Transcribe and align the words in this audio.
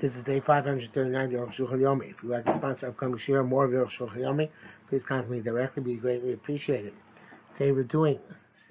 This 0.00 0.14
is 0.14 0.24
day 0.24 0.40
539 0.40 1.24
of 1.24 1.30
Yoruch 1.30 1.54
Shulchan 1.54 1.78
Yomi. 1.78 2.10
If 2.10 2.22
you'd 2.22 2.32
like 2.32 2.46
to 2.46 2.56
sponsor 2.56 2.88
upcoming 2.88 3.18
share 3.18 3.44
more 3.44 3.66
of 3.66 3.70
Yoruch 3.70 3.90
Shulchan 3.90 4.16
Yomi, 4.16 4.48
please 4.88 5.02
contact 5.02 5.28
me 5.28 5.40
directly. 5.40 5.82
Be 5.82 5.96
greatly 5.96 6.32
appreciated. 6.32 6.94
Today 7.58 7.70
we're 7.70 7.82
doing 7.82 8.18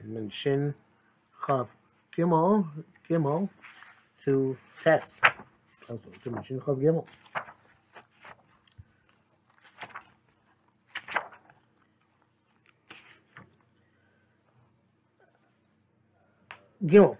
Simon 0.01 0.31
Shin 0.33 0.73
Chav 1.45 1.67
Gimel 2.17 2.67
Gimel 3.07 3.47
to 4.25 4.57
test. 4.83 5.11
Simon 5.87 6.43
Shin 6.43 6.59
Chav 6.61 6.81
Gimel. 6.81 7.05
Gimel. 16.83 17.17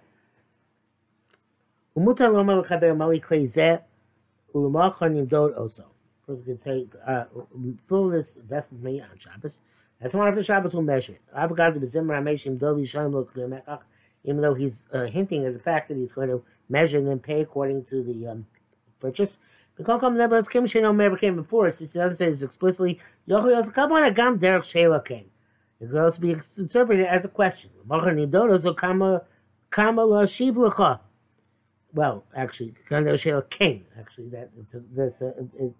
ומותר 1.96 2.28
לומר 2.28 2.60
לחבר 2.60 2.94
מלי 2.94 3.20
כלי 3.20 3.48
זה 3.48 3.76
Ulamachon 4.55 5.27
Yimdod 5.27 5.57
also. 5.59 5.85
First, 6.25 6.39
we 6.39 6.55
can 6.55 6.57
say 6.57 6.87
uh, 7.05 7.25
fullness, 7.87 8.37
that's 8.49 8.71
me 8.71 9.01
on 9.01 9.09
Shabbos. 9.19 9.57
That's 9.99 10.11
tomorrow 10.11 10.33
for 10.33 10.43
Shabbos 10.43 10.73
we'll 10.73 10.83
measure 10.83 11.13
it. 11.13 11.21
I 11.35 11.47
forgot 11.47 11.73
the 11.73 11.79
Bezimra 11.85 12.23
Mesh 12.23 12.45
Yimdod 12.45 12.81
Yishan 12.81 13.11
Lo 13.13 13.79
even 14.23 14.41
though 14.41 14.55
he's 14.55 14.79
uh, 14.91 15.03
hinting 15.03 15.45
at 15.45 15.53
the 15.53 15.59
fact 15.59 15.89
that 15.89 15.97
he's 15.97 16.11
going 16.11 16.29
to 16.29 16.41
measure 16.67 16.97
and 16.97 17.07
then 17.07 17.19
pay 17.19 17.41
according 17.41 17.85
to 17.85 18.03
the 18.03 18.27
um, 18.27 18.47
purchase. 18.99 19.29
The 19.77 19.83
Kokam 19.83 20.15
Nebas 20.15 20.49
Kim 20.49 20.65
Shino 20.67 20.95
Meber 20.95 21.19
came 21.19 21.35
before 21.35 21.67
us, 21.67 21.77
since 21.77 21.93
he 21.93 21.99
doesn't 21.99 22.17
say 22.17 22.31
this 22.31 22.41
explicitly. 22.41 22.99
Yochayos 23.29 23.71
Kabon 23.73 24.11
Agam 24.11 24.39
Derek 24.39 24.63
Sheva 24.65 25.05
came. 25.05 25.25
It 25.79 25.91
could 25.91 25.99
also 25.99 26.19
be 26.19 26.35
interpreted 26.57 27.05
as 27.05 27.25
a 27.25 27.27
question. 27.27 27.69
Kama 29.69 30.05
La 30.05 30.25
Shiv 30.25 30.55
Lecha 30.55 30.99
well, 31.95 32.25
actually, 32.35 32.75
Shela 32.89 33.49
came. 33.49 33.85
Actually, 33.97 34.27
that 34.29 34.49
this 34.93 35.13
uh, 35.21 35.31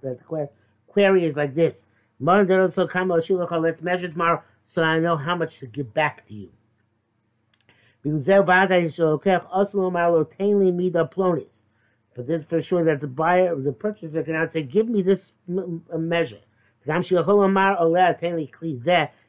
that 0.01 0.17
the 0.17 0.49
query 0.87 1.25
is 1.25 1.35
like 1.35 1.53
this: 1.53 1.85
Let's 2.21 3.81
measure 3.81 4.07
tomorrow, 4.07 4.41
so 4.69 4.81
I 4.81 4.99
know 4.99 5.17
how 5.17 5.35
much 5.35 5.59
to 5.59 5.67
give 5.67 5.93
back 5.93 6.25
to 6.27 6.33
you. 6.33 6.49
But 12.15 12.27
this 12.27 12.45
for 12.45 12.61
sure 12.61 12.85
that 12.85 13.01
the 13.01 13.07
buyer, 13.07 13.53
the 13.55 13.73
purchaser, 13.73 14.23
cannot 14.23 14.53
say, 14.53 14.63
"Give 14.63 14.87
me 14.87 15.01
this 15.01 15.33
measure." 15.47 16.39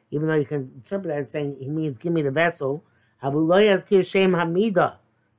Even 0.09 0.27
though 0.27 0.35
you 0.35 0.45
can 0.45 0.71
interpret 0.75 1.13
that 1.13 1.27
saying 1.29 1.57
he 1.59 1.67
means, 1.67 1.97
"Give 1.97 2.13
me 2.13 2.21
the 2.21 2.31
vessel." 2.31 2.81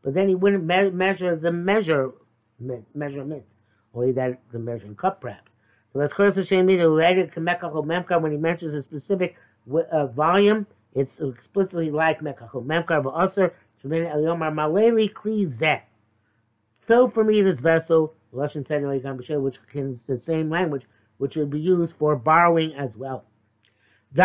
But 0.08 0.14
then 0.14 0.26
he 0.26 0.34
wouldn't 0.34 0.64
me- 0.64 0.88
measure 0.88 1.36
the 1.36 1.52
measure 1.52 2.12
measurement, 2.94 3.44
only 3.92 4.10
that 4.12 4.40
the 4.52 4.58
measuring 4.58 4.96
cup 4.96 5.20
perhaps. 5.20 5.52
So 5.92 6.00
Hashem 6.00 6.66
related 6.66 7.30
Memkar 7.32 8.22
when 8.22 8.32
he 8.32 8.38
mentions 8.38 8.72
a 8.72 8.82
specific 8.82 9.36
uh, 9.70 10.06
volume, 10.06 10.66
it's 10.94 11.20
explicitly 11.20 11.90
like 11.90 12.20
Mekachol 12.22 12.64
Memkar 12.64 13.02
Shemini 13.84 14.10
Eliyomar 14.10 14.50
Maleli 14.50 15.12
Kli. 15.12 15.82
Fill 16.86 17.10
for 17.10 17.22
me 17.22 17.42
this 17.42 17.58
vessel, 17.58 18.14
Russian 18.32 18.64
said 18.64 18.82
which 18.82 19.58
is 19.74 19.98
the 20.06 20.18
same 20.18 20.48
language, 20.48 20.86
which 21.18 21.36
would 21.36 21.50
be 21.50 21.60
used 21.60 21.92
for 21.98 22.16
borrowing 22.16 22.72
as 22.72 22.96
well. 22.96 23.26
So 24.16 24.22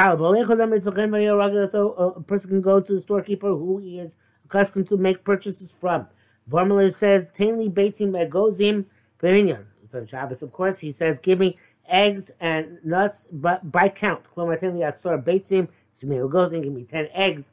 a 2.16 2.22
person 2.22 2.50
can 2.50 2.61
go 2.61 2.80
to 2.80 2.95
the 2.95 3.02
storekeeper 3.02 3.50
who 3.50 3.80
he 3.80 4.00
is 4.00 4.14
accustomed 4.53 4.87
to 4.89 4.97
make 4.97 5.23
purchases 5.23 5.71
from. 5.79 6.05
Vormala 6.49 6.93
says, 6.95 7.25
Tainli 7.37 7.71
Beitzim 7.71 8.11
Egozim 8.11 8.85
Berinyan. 9.21 9.63
So 9.91 10.05
Shabbos, 10.05 10.41
of 10.41 10.51
course, 10.51 10.79
he 10.79 10.91
says, 10.91 11.17
give 11.21 11.39
me 11.39 11.57
eggs 11.87 12.31
and 12.39 12.77
nuts 12.83 13.19
but 13.31 13.71
by 13.71 13.89
count. 13.89 14.23
Klomar 14.35 14.61
Tainli 14.61 14.81
Asor 14.81 15.23
Beitzim, 15.23 15.67
Sumir 16.01 16.29
give 16.63 16.73
me 16.73 16.83
10 16.83 17.08
eggs, 17.13 17.45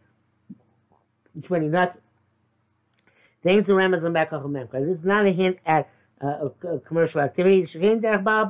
20 1.43 1.69
nuts. 1.69 1.97
This 3.43 3.67
is 3.67 5.05
not 5.05 5.27
a 5.27 5.31
hint 5.31 5.59
at 5.65 5.89
uh, 6.23 6.49
a, 6.63 6.79
commercial 6.81 7.23
activity. 7.23 7.63
Because 7.63 8.13
Baal 8.21 8.45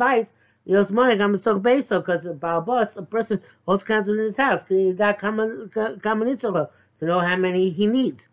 Bas, 2.62 2.96
a 2.96 3.02
person 3.02 3.40
holds 3.66 3.84
counts 3.84 4.08
within 4.08 4.24
his 4.24 4.36
house. 4.36 4.62
He 4.68 4.92
got 4.92 5.20
Kaman 5.20 5.70
To 5.72 6.70
know 7.02 7.20
how 7.20 7.36
many 7.36 7.70
he 7.70 7.86
needs 7.86 8.26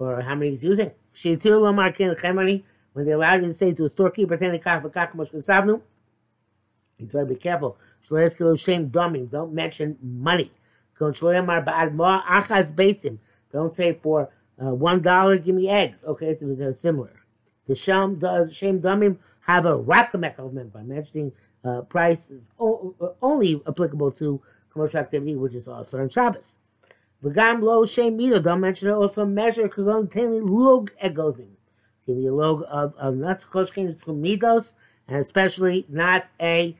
or 0.00 0.20
how 0.20 0.34
many 0.34 0.52
he's 0.52 0.62
using. 0.62 0.90
She 1.12 1.36
told 1.36 1.74
Markham 1.76 2.16
when 2.92 3.06
they 3.06 3.12
allow 3.12 3.34
you 3.34 3.46
to 3.46 3.54
say 3.54 3.72
to 3.72 3.84
a 3.84 3.88
storekeeper, 3.90 4.36
he's 4.36 4.60
got 4.60 4.82
to 7.20 7.26
be 7.26 7.34
careful. 7.36 7.76
Shame 8.08 8.90
dumbing. 8.90 9.30
Don't 9.30 9.52
mention 9.52 9.96
money. 10.02 10.50
Don't 10.98 11.16
say 13.74 13.98
for 14.02 14.30
uh, 14.62 14.74
one 14.74 15.00
dollar, 15.02 15.38
give 15.38 15.54
me 15.54 15.68
eggs. 15.68 15.98
Okay, 16.04 16.26
it's, 16.30 16.42
they're 16.42 16.74
similar. 16.74 17.12
The 17.68 17.74
shame, 17.74 18.18
the 18.18 18.50
shame 18.52 18.80
dumbing 18.80 19.16
have 19.40 19.66
a 19.66 19.78
rakamek 19.78 20.72
by 20.72 20.82
mentioning 20.82 21.32
uh, 21.64 21.82
price 21.82 22.30
is 22.30 22.42
only 22.58 23.62
applicable 23.66 24.10
to 24.12 24.40
commercial 24.72 24.98
activity, 24.98 25.36
which 25.36 25.54
is 25.54 25.68
also 25.68 26.00
on 26.00 26.08
Shabbos. 26.08 26.56
Mido. 27.22 28.42
Don't 28.42 28.60
mention 28.60 28.88
it. 28.88 28.92
Also 28.92 29.24
measure 29.24 29.68
kagon 29.68 30.10
teli 30.10 30.40
log 30.42 30.90
egozim. 31.02 31.48
Give 32.06 32.16
you 32.16 32.34
a 32.34 32.36
log 32.36 32.64
of 32.68 32.94
of 32.96 33.14
not 33.16 33.42
koshkin 33.42 33.96
midos, 34.06 34.72
and 35.06 35.18
especially 35.18 35.86
not 35.88 36.24
a, 36.40 36.76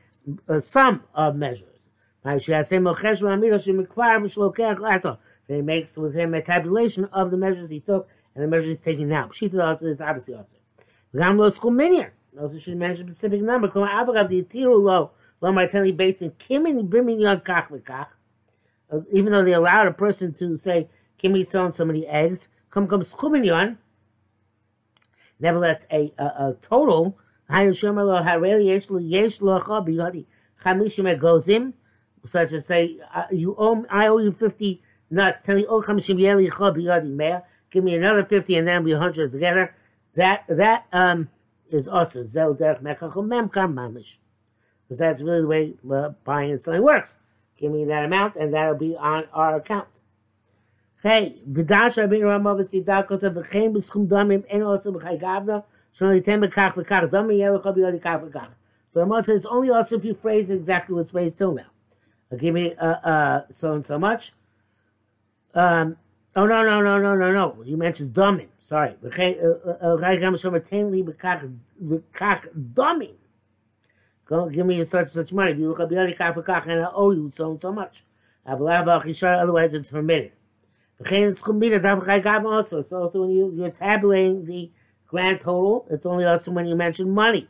a 0.47 0.61
sum 0.61 1.03
of 1.13 1.35
measures. 1.35 1.67
He 2.23 2.29
makes 5.61 5.97
with 5.97 6.13
him 6.15 6.33
a 6.33 6.41
tabulation 6.41 7.05
of 7.05 7.31
the 7.31 7.37
measures 7.37 7.69
he 7.69 7.79
took 7.79 8.07
and 8.35 8.43
the 8.43 8.47
measures 8.47 8.69
he's 8.69 8.79
taking 8.79 9.09
now. 9.09 9.29
She 9.33 9.49
Shita 9.49 9.63
also 9.63 9.85
is 9.87 10.01
obviously 10.01 10.35
also. 10.35 10.47
V'gam 11.13 11.37
lo 11.37 11.49
skuminier. 11.51 12.11
Also 12.39 12.59
should 12.59 12.77
mention 12.77 13.09
a 13.09 13.13
specific 13.13 13.41
number. 13.41 13.67
Come 13.67 13.87
avagav 13.87 14.29
the 14.29 14.43
tiru 14.43 14.81
lo 14.81 15.11
lo 15.41 15.49
and 15.49 15.57
kimin 15.57 16.87
brimin 16.87 17.19
yon 17.19 17.39
kach 17.41 17.69
v'kach 17.69 18.07
even 19.11 19.31
though 19.31 19.43
they 19.43 19.53
allowed 19.53 19.87
a 19.87 19.91
person 19.91 20.33
to 20.35 20.57
say, 20.57 20.87
give 21.17 21.31
me 21.31 21.43
so 21.43 21.65
and 21.65 21.73
so 21.73 21.85
many 21.85 22.05
eggs, 22.07 22.47
come 22.69 22.87
come 22.87 23.03
schuminyon, 23.03 23.77
nevertheless, 25.39 25.85
a, 25.91 26.13
a, 26.17 26.23
a 26.23 26.55
total, 26.61 27.17
such 32.29 32.51
as 32.51 32.65
say, 32.65 32.99
uh, 33.15 33.23
you 33.31 33.55
owe, 33.57 33.85
I 33.89 34.07
owe 34.07 34.17
you 34.19 34.31
50 34.31 34.81
nuts, 35.09 35.41
tell 35.45 35.57
you, 35.57 35.65
oh, 35.67 35.81
come 35.81 35.99
give 35.99 37.83
me 37.83 37.95
another 37.95 38.25
50 38.25 38.55
and 38.55 38.67
then 38.67 38.83
we 38.83 38.91
100 38.91 39.31
together. 39.31 39.75
That, 40.15 40.43
that, 40.49 40.85
um, 40.91 41.29
is 41.71 41.87
also 41.87 42.25
zel 42.25 42.53
derech 42.53 42.81
mekachom 42.81 43.27
memkar 43.27 43.71
mamish. 43.73 44.17
Because 44.83 44.99
that's 44.99 45.21
really 45.21 45.41
the 45.41 45.47
way 45.47 45.73
uh, 45.91 46.09
buying 46.25 46.51
and 46.51 46.61
selling 46.61 46.83
works. 46.83 47.13
Give 47.61 47.71
me 47.71 47.85
that 47.85 48.03
amount, 48.05 48.35
and 48.37 48.53
that'll 48.55 48.75
be 48.75 48.97
on 48.97 49.25
our 49.31 49.57
account. 49.57 49.87
Hey, 51.03 51.41
v'dash 51.49 51.93
rabbeinu 51.95 52.25
rama 52.25 52.55
v'sidah 52.55 53.07
kosa 53.07 53.29
v'chein 53.29 53.71
b'schum 53.71 54.07
damim 54.07 54.43
en 54.49 54.61
gavna 55.19 55.63
b'kach 56.41 56.73
v'kach 56.73 57.09
damim 57.11 57.61
v'kach. 57.61 58.49
So 58.93 58.99
Rama 58.99 59.23
says 59.23 59.45
only 59.45 59.69
also 59.69 59.95
if 59.95 60.03
you 60.03 60.15
phrase 60.15 60.49
exactly 60.49 60.95
what's 60.95 61.11
phrased 61.11 61.37
till 61.37 61.53
now. 61.53 61.67
Uh, 62.31 62.35
give 62.35 62.53
me 62.53 62.73
uh, 62.75 62.85
uh, 62.85 63.45
so 63.51 63.73
and 63.73 63.85
so 63.85 63.99
much. 63.99 64.33
Um, 65.53 65.97
oh 66.35 66.47
no 66.47 66.63
no 66.63 66.81
no 66.81 66.99
no 66.99 67.15
no 67.15 67.31
no. 67.31 67.61
He 67.63 67.75
mentions 67.75 68.09
damim. 68.09 68.47
Sorry. 68.67 68.95
V'chei 69.03 69.39
v'chai 69.39 70.19
gavna 70.19 70.41
shon 70.41 70.53
litem 70.53 71.59
b'kach 71.83 72.47
damim. 72.73 73.13
Go 74.31 74.47
give 74.47 74.65
me 74.65 74.83
such 74.85 75.11
such 75.11 75.33
money. 75.33 75.51
If 75.51 75.59
you 75.59 75.67
look 75.67 75.81
up 75.81 75.89
the 75.89 76.01
other 76.01 76.13
for 76.33 76.41
kach, 76.41 76.65
and 76.65 76.81
I 76.81 76.87
owe 76.93 77.11
you 77.11 77.29
so 77.35 77.51
and 77.51 77.59
so 77.59 77.73
much. 77.73 78.01
Otherwise, 78.45 79.73
it's 79.73 79.89
permitted. 79.89 80.31
Also, 81.01 82.81
so 82.81 82.95
also 82.95 83.21
when 83.21 83.31
you, 83.31 83.51
you're 83.53 83.71
tabulating 83.71 84.45
the 84.45 84.71
grand 85.05 85.41
total, 85.41 85.85
it's 85.91 86.05
only 86.05 86.23
also 86.23 86.49
when 86.51 86.65
you 86.65 86.77
mention 86.77 87.11
money. 87.11 87.49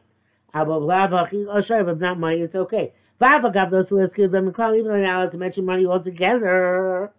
Oh, 0.56 0.84
if 0.90 2.00
not 2.00 2.20
money, 2.20 2.42
it's 2.42 2.56
okay. 2.56 2.94
Those 3.20 3.90
who 3.90 4.02
ask 4.02 4.16
them 4.16 4.48
Even 4.50 4.56
though 4.58 4.74
you're 4.74 5.02
not 5.02 5.32
to 5.32 5.38
mention 5.38 5.66
money 5.66 5.86
altogether, 5.86 7.14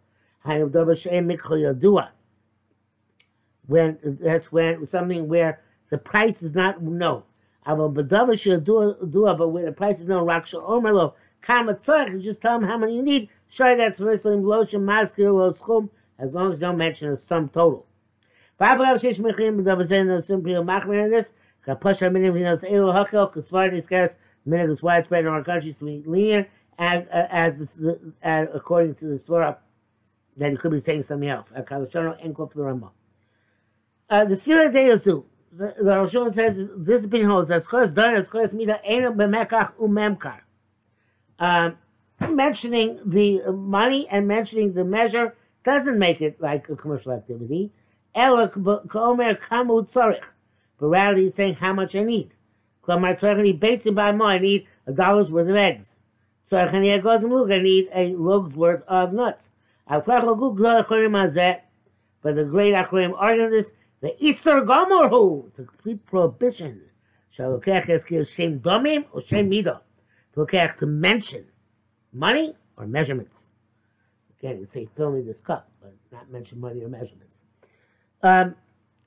when 3.66 3.98
that's 4.20 4.50
when 4.50 4.86
something 4.88 5.28
where 5.28 5.60
the 5.90 5.98
price 5.98 6.42
is 6.42 6.52
not 6.52 6.82
known. 6.82 7.22
Aval 7.66 7.94
b'davar 7.94 8.38
shel 8.38 8.60
dua, 8.60 8.96
do 9.06 9.26
up, 9.26 9.38
but 9.38 9.48
where 9.48 9.64
the 9.64 9.72
price 9.72 9.98
is 9.98 10.06
no 10.06 10.24
rak 10.24 10.46
shel 10.46 10.64
omer 10.66 10.92
lo 10.92 11.14
kama 11.42 11.74
tzarech, 11.74 12.12
you 12.12 12.20
just 12.20 12.40
tell 12.40 12.56
him 12.56 12.64
how 12.64 12.76
many 12.78 12.96
you 12.96 13.02
need. 13.02 13.28
Show 13.48 13.76
that's 13.76 13.98
v'rislim 13.98 14.44
lo 14.44 14.64
shem 14.64 14.86
maskir 14.86 15.32
lo 15.32 15.52
schum, 15.52 15.90
as 16.18 16.32
long 16.32 16.52
as 16.52 16.58
don't 16.58 16.76
mention 16.76 17.08
a 17.08 17.16
sum 17.16 17.48
total. 17.48 17.86
V'av 18.60 18.78
rav 18.78 19.00
sheish 19.00 19.18
mechim 19.18 19.62
b'davar 19.62 19.88
zayin 19.88 20.06
no 20.06 20.20
simply 20.20 20.54
a 20.54 20.62
machmer 20.62 21.04
in 21.04 21.10
this, 21.10 21.30
Kapasha 21.66 22.10
minig 22.10 22.32
vinos 22.32 22.64
elo 22.64 22.92
hakel, 22.92 23.32
Sephardi 23.32 23.80
scarce 23.80 24.12
minig 24.46 24.72
is 24.72 24.82
widespread 24.82 25.24
in 25.24 25.28
our 25.28 25.44
countries 25.44 25.76
to 25.78 25.84
be 25.84 26.02
lenient, 26.04 26.48
as, 26.78 27.04
as, 27.12 27.56
the, 27.76 27.98
as 28.22 28.48
according 28.52 28.94
to 28.96 29.04
the 29.04 29.14
Svara, 29.14 29.56
that 30.36 30.50
he 30.50 30.56
could 30.56 30.72
be 30.72 30.80
saying 30.80 31.04
something 31.04 31.28
else. 31.28 31.48
Akalashono 31.56 32.16
and 32.24 32.34
quote 32.34 32.52
for 32.52 32.58
the 32.58 32.64
Rambam. 32.64 32.90
Uh, 34.10 34.24
the 34.24 34.34
Sfira 34.34 34.72
Deyazu, 34.72 35.24
the, 35.52 35.74
Rosh 35.82 36.12
says 36.34 36.56
this 36.76 37.04
opinion 37.04 37.30
holds 37.30 37.50
as 37.50 37.66
course 37.66 37.90
done 37.90 38.14
as 38.14 38.26
course 38.26 38.52
mida 38.52 38.80
ena 38.84 39.12
b'mekach 39.12 39.74
umemkar. 39.80 40.40
Um, 41.38 41.76
mentioning 42.30 43.00
the 43.04 43.42
money 43.52 44.08
and 44.10 44.26
mentioning 44.26 44.72
the 44.72 44.84
measure 44.84 45.34
doesn't 45.64 45.98
make 45.98 46.20
it 46.20 46.40
like 46.40 46.68
a 46.68 46.76
commercial 46.76 47.12
activity. 47.12 47.70
Ela 48.14 48.48
k'omer 48.48 49.38
kamu 49.40 49.88
tzorich. 49.90 50.24
But 50.78 50.86
rather 50.86 51.18
he's 51.18 51.34
saying 51.34 51.54
how 51.54 51.72
much 51.72 51.94
I 51.94 52.02
need. 52.02 52.32
Klamar 52.86 53.18
tzorich 53.18 53.60
bates 53.60 53.84
by 53.90 54.12
more. 54.12 54.28
I 54.28 54.38
need 54.38 54.66
a 54.86 54.92
dollar's 54.92 55.30
worth 55.30 55.48
of 55.48 55.56
eggs. 55.56 55.86
Tzorich 56.50 56.72
ani 56.72 56.94
egos 56.94 57.22
lug. 57.22 57.50
I 57.50 57.58
need 57.58 57.88
a 57.94 58.14
lug's 58.14 58.54
worth 58.54 58.82
of 58.88 59.12
nuts. 59.12 59.48
But 59.86 60.06
the 62.36 62.44
great 62.44 62.74
Akroim 62.74 63.14
argue 63.16 63.50
this 63.50 63.72
the 64.02 64.16
Isser 64.20 64.66
Gomorhu, 64.66 65.46
it's 65.46 65.58
a 65.60 65.64
complete 65.64 66.04
prohibition. 66.04 66.82
Shalokech 67.38 67.88
is 67.88 68.28
shem 68.28 68.58
domim 68.58 69.04
or 69.12 69.22
shem 69.22 69.48
midah. 69.48 69.80
To 70.34 70.46
to 70.80 70.86
mention 70.86 71.44
money 72.12 72.54
or 72.76 72.86
measurements. 72.86 73.36
Again, 74.38 74.58
you 74.58 74.68
say, 74.74 74.88
fill 74.96 75.12
me 75.12 75.22
this 75.22 75.40
cup, 75.46 75.70
but 75.80 75.94
not 76.10 76.30
mention 76.30 76.58
money 76.58 76.82
or 76.82 76.88
measurements. 76.88 77.32
Um, 78.22 78.56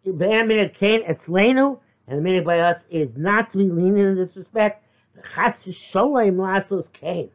the 0.06 0.32
Amina 0.32 0.70
Cain 0.70 1.04
Etzlenu, 1.04 1.80
and 2.08 2.20
the 2.20 2.22
meaning 2.22 2.44
by 2.44 2.60
us 2.60 2.84
is 2.90 3.18
not 3.18 3.52
to 3.52 3.58
be 3.58 3.66
lenient 3.66 4.10
in 4.10 4.16
this 4.16 4.38
respect. 4.38 4.86
The 5.16 5.24
Chas 5.36 5.56
Sholem 5.66 6.36
Lasos 6.36 6.86
Cain. 6.94 7.32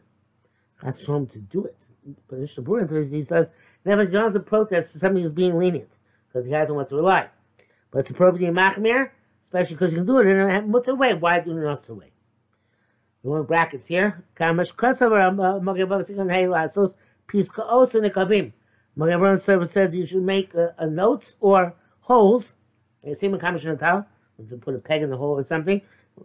Chas 0.81 0.99
Sholem 1.01 1.31
to 1.33 1.39
do 1.39 1.65
it. 1.65 1.77
But 2.29 2.41
the 2.41 2.47
Shabur 2.47 3.13
he 3.13 3.25
says, 3.25 3.49
never 3.85 4.05
you 4.05 4.33
to 4.33 4.41
protest 4.41 4.93
for 4.93 4.99
somebody 4.99 5.25
who's 5.25 5.33
being 5.33 5.59
lenient 5.59 5.91
because 6.29 6.47
he 6.47 6.53
hasn't 6.53 6.75
what 6.75 6.89
to 6.89 6.97
rely. 6.97 7.29
But 7.91 8.01
it's 8.01 8.11
appropriate 8.11 8.49
in 8.49 8.55
Machmir, 8.55 9.11
especially 9.47 9.75
because 9.75 9.93
you 9.93 9.99
can 9.99 10.07
do 10.07 10.19
it 10.19 10.27
in 10.27 10.39
a 10.39 10.63
mutter 10.63 10.95
way. 10.95 11.15
Why 11.15 11.41
do 11.41 11.51
it 11.51 11.61
in 11.61 11.65
a 11.65 11.95
way? 11.95 12.13
The 13.23 13.31
one 13.31 13.43
brackets 13.45 13.87
here. 13.87 14.25
Kamash 14.39 14.75
Kasavar 14.75 15.35
Magabav 15.35 16.95
Piska 17.29 17.61
Os 17.61 17.95
and 17.95 19.43
service 19.43 19.73
says 19.73 19.95
you 19.95 20.07
should 20.07 20.23
make 20.23 20.55
a, 20.55 20.75
a 20.79 20.87
notes 20.87 21.35
or 21.41 21.75
holes. 22.01 22.45
You 23.05 23.15
see 23.15 23.29
Kamash 23.29 23.65
Natal. 23.65 24.07
To 24.49 24.57
put 24.57 24.75
a 24.75 24.79
peg 24.79 25.03
in 25.03 25.11
the 25.11 25.19
hole 25.19 25.39
or 25.39 25.45
something. 25.45 25.83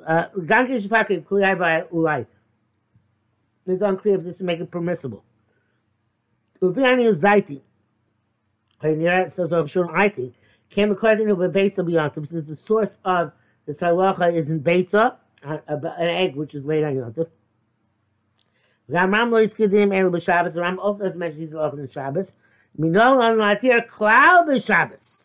Uh, 0.08 0.28
Ganki 0.38 0.82
Shafaki 0.82 1.22
Kulai 1.24 1.60
by 1.60 1.82
Ulai. 1.94 2.26
It's 3.68 3.82
unclear 3.82 4.16
if 4.16 4.24
this 4.24 4.40
will 4.40 4.46
make 4.46 4.62
it 4.62 4.72
permissible. 4.72 5.24
Uviani 6.62 7.10
is 7.10 7.18
Zaiti. 7.18 7.62
It 8.82 9.34
says 9.34 9.52
oh, 9.52 9.62
of 9.62 9.72
Shun 9.72 9.90
I 9.94 10.10
think. 10.10 10.36
Came 10.70 10.92
according 10.92 11.28
to 11.28 11.36
Beitza 11.36 11.78
B'Yontif, 11.78 12.30
since 12.30 12.48
the 12.48 12.56
source 12.56 12.98
of 13.06 13.32
the 13.66 13.74
Salacha 13.74 14.36
is 14.36 14.50
in 14.50 14.62
Beitza, 14.62 15.16
an 15.44 16.08
egg 16.08 16.36
which 16.36 16.54
is 16.54 16.66
laid 16.66 16.84
on 16.84 16.96
Yontif. 16.96 17.28
Rambam 18.90 19.32
lo 19.32 19.46
yiskidim 19.46 19.96
el 19.96 20.12
b'Shabbos. 20.12 20.54
Rambam 20.54 20.78
also 20.80 21.04
doesn't 21.04 21.18
mention 21.18 21.40
these 21.40 21.56
often 21.56 21.80
in 21.80 21.90
Shabbos. 21.90 22.32
Minol 22.80 23.20
on 23.22 23.38
latir 23.38 23.88
klal 23.88 24.48
b'Shabbos. 24.48 25.24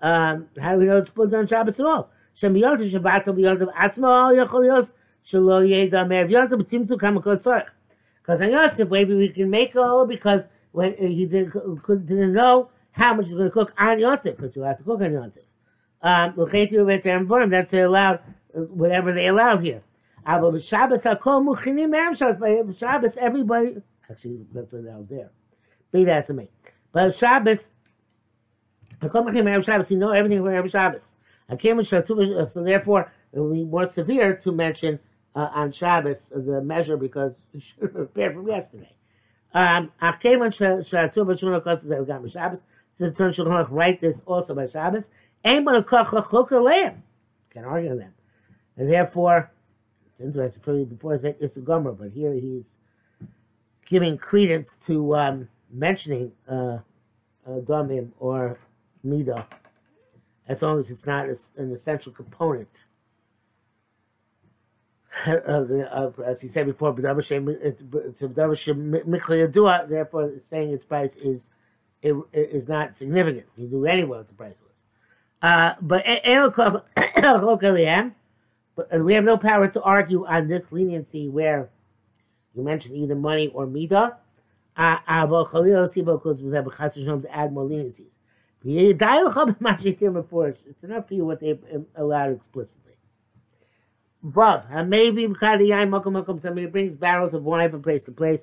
Um, 0.00 0.48
how 0.60 0.74
do 0.74 0.78
we 0.78 0.84
know 0.86 0.98
it's 0.98 1.10
put 1.10 1.32
on 1.34 1.46
Shabbos 1.46 1.80
at 1.80 1.86
all? 1.86 2.10
Shem 2.34 2.54
b'Yontif 2.54 2.92
Shabbat 2.92 3.24
b'Yontif 3.24 3.72
atzmo 3.74 4.34
yachol 4.34 4.66
yos 4.66 4.88
shelo 5.28 5.66
yeda 5.66 6.06
mer 6.06 6.26
b'Yontif 6.26 6.62
b'tzimtu 6.62 6.98
kam 6.98 7.20
kol 7.20 7.36
tzorich. 7.36 7.66
Because 8.22 8.40
on 8.40 8.48
Yontif 8.48 8.90
maybe 8.90 9.14
we 9.14 9.28
can 9.28 9.50
make 9.50 9.74
a 9.74 10.04
because 10.08 10.42
when 10.72 10.94
he 10.96 11.26
didn't 11.26 11.52
didn't 12.06 12.32
know 12.32 12.70
how 12.96 13.14
much 13.14 13.26
is 13.26 13.32
going 13.32 13.44
to 13.44 13.50
cook 13.50 13.74
on 13.78 13.98
Yontif, 13.98 14.36
because 14.36 14.56
you 14.56 14.62
have 14.62 14.78
to 14.78 14.84
cook 14.84 15.02
on 15.02 15.10
Yontif. 15.10 15.42
Um, 16.02 16.34
that's 17.50 17.72
allowed, 17.72 18.20
whatever 18.52 19.12
they 19.12 19.26
allow 19.26 19.58
here. 19.58 19.82
But 20.24 20.64
Shabbos, 20.64 21.02
Shabbos, 21.02 23.16
everybody, 23.20 23.76
actually, 24.10 24.46
that's 24.52 24.72
what 24.72 25.08
there. 25.08 25.30
Be 25.92 26.04
that 26.04 26.26
to 26.26 26.32
me. 26.32 26.48
But 26.92 27.16
Shabbos, 27.16 27.64
Shabbos, 29.62 29.90
you 29.90 29.98
know 29.98 30.10
everything 30.10 30.42
from 30.42 30.54
every 30.54 30.70
Shabbos. 30.70 31.02
So 31.48 32.62
therefore, 32.64 33.12
it 33.32 33.38
will 33.38 33.52
be 33.52 33.64
more 33.64 33.88
severe 33.88 34.36
to 34.36 34.52
mention 34.52 34.98
uh, 35.34 35.50
on 35.54 35.70
Shabbos 35.70 36.28
the 36.30 36.62
measure 36.62 36.96
because 36.96 37.34
you 37.52 37.60
should 37.60 37.92
prepared 37.92 38.34
from 38.34 38.48
yesterday. 38.48 38.90
Um, 39.54 39.92
so 42.98 43.04
the 43.04 43.10
Torah 43.10 43.32
Shulchan 43.32 43.66
write 43.70 44.00
this 44.00 44.20
also 44.26 44.54
by 44.54 44.68
Shabbos. 44.68 45.04
Anyone 45.44 45.74
who 45.74 45.82
lamb 46.60 47.02
Can't 47.50 47.66
argue 47.66 47.96
them, 47.96 48.12
and 48.76 48.90
therefore 48.90 49.50
it's 50.06 50.20
interesting. 50.20 50.62
For 50.62 50.84
before 50.84 51.18
said 51.18 51.36
it's 51.40 51.56
a 51.56 51.60
gomer, 51.60 51.92
but 51.92 52.10
here 52.10 52.32
he's 52.32 52.64
giving 53.86 54.16
credence 54.16 54.78
to 54.86 55.14
um, 55.14 55.48
mentioning 55.70 56.32
uh, 56.48 56.78
uh, 57.46 57.60
or 58.18 58.58
midah, 59.04 59.44
as 60.48 60.62
long 60.62 60.80
as 60.80 60.90
it's 60.90 61.06
not 61.06 61.26
an 61.56 61.72
essential 61.72 62.12
component. 62.12 62.68
Uh, 65.26 66.10
as 66.26 66.42
he 66.42 66.48
said 66.48 66.66
before, 66.66 66.92
therefore, 69.88 70.30
saying 70.50 70.70
its 70.70 70.84
price 70.84 71.16
is 71.16 71.48
it, 72.02 72.14
it 72.32 72.50
is 72.52 72.68
not 72.68 72.96
significant. 72.96 73.46
You 73.56 73.66
do 73.66 73.86
anyway 73.86 74.18
what 74.18 74.28
the 74.28 74.34
price 74.34 74.54
was. 74.62 74.72
Uh, 75.42 75.74
but 75.80 76.04
but 78.76 79.04
we 79.04 79.14
have 79.14 79.24
no 79.24 79.36
power 79.36 79.68
to 79.68 79.82
argue 79.82 80.26
on 80.26 80.48
this 80.48 80.70
leniency 80.70 81.28
where 81.28 81.70
you 82.54 82.62
mentioned 82.62 82.96
either 82.96 83.14
money 83.14 83.48
or 83.48 83.66
mida. 83.66 84.16
Uh, 84.76 84.98
because 86.04 86.42
we 86.42 86.54
have 86.54 86.66
a 86.66 86.70
to 87.22 87.34
add 87.34 87.52
more 87.52 87.64
leniencies. 87.64 88.10
It's 88.62 90.82
enough 90.82 91.08
for 91.08 91.14
you 91.14 91.24
what 91.24 91.40
they 91.40 91.58
allowed 91.94 92.32
explicitly. 92.32 92.94
Vav, 94.24 94.88
maybe 94.88 95.26
somebody 96.40 96.66
brings 96.66 96.96
barrels 96.96 97.32
of 97.32 97.44
wine 97.44 97.70
from 97.70 97.82
place 97.82 98.04
to 98.04 98.12
place 98.12 98.40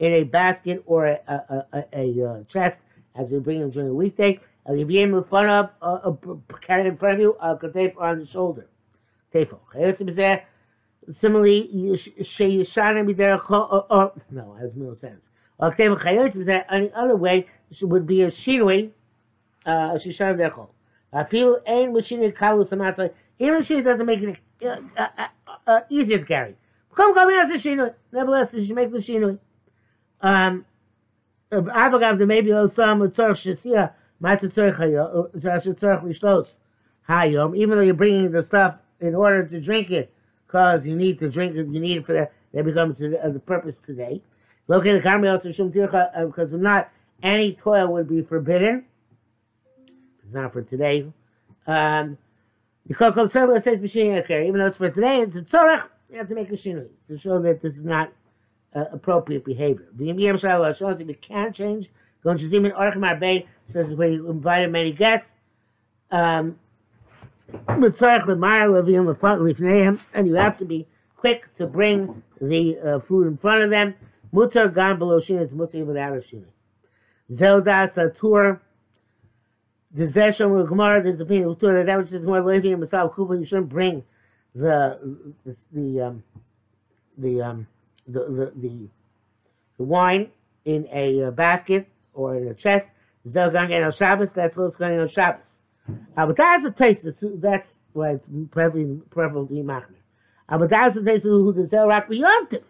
in 0.00 0.12
a 0.14 0.24
basket 0.24 0.82
or 0.86 1.06
a, 1.06 1.20
a, 1.28 1.66
a, 1.72 1.84
a 1.92 2.28
uh, 2.28 2.42
chest 2.44 2.80
as 3.14 3.30
you 3.30 3.38
bring 3.40 3.60
them 3.60 3.70
during 3.70 3.88
the 3.88 3.94
weekday. 3.94 4.40
Give 4.76 4.90
you 4.90 5.02
in 5.02 5.24
front 5.24 5.48
of, 5.48 5.70
uh, 5.82 6.10
uh, 6.10 6.34
carry 6.60 6.88
in 6.88 6.96
front 6.96 7.14
of 7.14 7.20
you, 7.20 7.36
uh, 7.40 7.56
tape 7.56 7.96
on 8.00 8.20
the 8.20 8.26
shoulder. 8.26 8.66
Tefo. 9.34 9.58
Similarly, 11.10 11.70
Sheyishana 12.20 13.04
Midera 13.04 13.40
or 13.90 14.12
no, 14.30 14.54
has 14.60 14.70
no 14.76 14.94
sense. 14.94 15.24
Or 15.58 15.74
any 15.78 16.92
other 16.94 17.16
way 17.16 17.46
would 17.82 18.06
be 18.06 18.22
a 18.22 18.30
shinui, 18.30 18.90
uh, 19.66 19.70
Shishana 19.94 20.36
Derechol. 20.36 20.68
I 21.12 21.24
feel 21.24 21.58
ain 21.66 21.92
machine 21.92 22.30
kalu 22.32 22.68
samasa. 22.68 23.12
Even 23.38 23.62
she 23.62 23.80
doesn't 23.80 24.06
make 24.06 24.20
it 24.20 24.38
uh, 24.62 24.76
uh, 24.96 25.08
uh, 25.18 25.26
uh, 25.66 25.80
easier 25.90 26.18
to 26.18 26.24
carry. 26.24 26.54
Come, 26.94 27.14
come 27.14 27.30
here, 27.30 27.44
shinui. 27.58 27.94
Nevertheless, 28.12 28.52
you 28.52 28.64
should 28.66 28.76
make 28.76 28.92
the 28.92 28.98
shinui. 28.98 29.38
Um, 30.22 30.64
Avagav 31.52 32.18
the 32.18 32.26
maybe 32.26 32.50
some 32.50 33.00
tzorch 33.00 33.42
shesia 33.42 33.92
might 34.20 34.40
tzorch 34.40 34.78
tzorch 35.36 36.04
lishlos 36.04 36.48
hayom. 37.08 37.56
Even 37.56 37.76
though 37.76 37.84
you're 37.84 37.94
bringing 37.94 38.30
the 38.30 38.42
stuff 38.42 38.76
in 39.00 39.14
order 39.14 39.46
to 39.46 39.60
drink 39.60 39.90
it, 39.90 40.12
because 40.46 40.84
you 40.86 40.94
need 40.96 41.18
to 41.18 41.28
drink 41.28 41.56
it, 41.56 41.66
you 41.68 41.80
need 41.80 41.98
it 41.98 42.06
for 42.06 42.12
that. 42.12 42.32
That 42.52 42.64
becomes 42.64 42.98
the, 42.98 43.18
uh, 43.24 43.30
the 43.30 43.38
purpose 43.38 43.78
today. 43.78 44.20
Located 44.66 45.02
the 45.02 45.30
also 45.30 45.52
shum 45.52 45.72
tircha 45.72 46.26
because 46.26 46.52
if 46.52 46.60
not, 46.60 46.90
any 47.22 47.54
toil 47.54 47.88
would 47.92 48.08
be 48.08 48.22
forbidden. 48.22 48.84
It's 49.86 50.32
not 50.32 50.52
for 50.52 50.62
today. 50.62 51.06
Um, 51.66 52.18
even 52.88 52.96
though 52.98 53.14
it's 54.66 54.76
for 54.76 54.90
today, 54.90 55.20
it's 55.20 55.36
a 55.36 55.42
tzorach. 55.42 55.88
You 56.10 56.18
have 56.18 56.28
to 56.28 56.34
make 56.34 56.50
a 56.50 56.54
shinui 56.54 56.88
to 57.08 57.18
show 57.18 57.40
that 57.42 57.62
this 57.62 57.76
is 57.76 57.84
not 57.84 58.12
uh, 58.74 58.84
appropriate 58.92 59.44
behavior. 59.44 59.86
We 59.96 60.08
can't 60.08 61.54
change. 61.54 61.90
Going 62.22 62.38
to 62.38 62.48
Zimin 62.48 62.72
Orchim 62.76 62.98
Arbei 62.98 63.46
says 63.72 63.88
we 63.88 64.14
invited 64.14 64.70
many 64.70 64.92
guests. 64.92 65.32
Um, 66.10 66.58
and 67.66 67.84
you 70.26 70.34
have 70.34 70.58
to 70.58 70.64
be 70.64 70.86
quick 71.16 71.54
to 71.56 71.66
bring 71.66 72.22
the 72.40 72.78
uh, 72.78 73.00
food 73.00 73.26
in 73.26 73.36
front 73.36 73.62
of 73.62 73.70
them. 73.70 73.94
Mutar 74.32 74.72
gan 74.72 74.98
below 74.98 75.20
shin 75.20 75.38
is 75.38 75.50
mutar 75.50 75.84
without 75.84 76.16
a 76.16 76.22
shin. 76.22 76.46
Zelda 77.32 77.88
satur. 77.94 78.60
the 79.92 80.04
Zesham 80.04 80.50
or 80.50 80.64
Gemara, 80.64 81.02
there's 81.02 81.20
a 81.20 81.24
opinion 81.24 81.56
that 81.60 81.86
that 81.86 81.98
which 81.98 82.12
is 82.12 82.24
more 82.24 82.42
living 82.42 82.72
in 82.72 82.80
Masal 82.80 83.14
Kuba, 83.14 83.36
you 83.36 83.44
shouldn't 83.44 83.68
bring 83.68 84.04
the 84.54 85.26
the 85.44 85.56
the 85.72 86.00
um, 86.00 86.22
the, 87.18 87.42
um, 87.42 87.66
the, 88.06 88.20
the, 88.20 88.52
the 88.56 88.88
the 89.80 89.84
wine 89.84 90.28
in 90.66 90.86
a 90.92 91.24
uh, 91.24 91.30
basket 91.30 91.88
or 92.12 92.36
in 92.36 92.48
a 92.48 92.54
chest. 92.54 92.88
Shabbos, 93.32 94.32
that's 94.32 94.56
what's 94.56 94.76
going 94.76 94.98
on 94.98 95.08
Shabbos. 95.08 95.46
Uh, 96.16 96.26
but 96.26 96.36
that's 96.36 96.64
a 96.64 96.70
taste, 96.70 97.02
that's 97.20 97.68
why 97.94 98.10
it's 98.10 98.26
preferably, 98.50 99.00
preferably. 99.10 99.64
Uh, 100.48 100.58
but 100.58 100.68
that's 100.68 100.94
the 100.94 101.14
of 101.14 101.22
who 101.22 101.52
the 101.52 101.66
Zel 101.66 101.86
Rak 101.86 102.10
Yontif. 102.10 102.62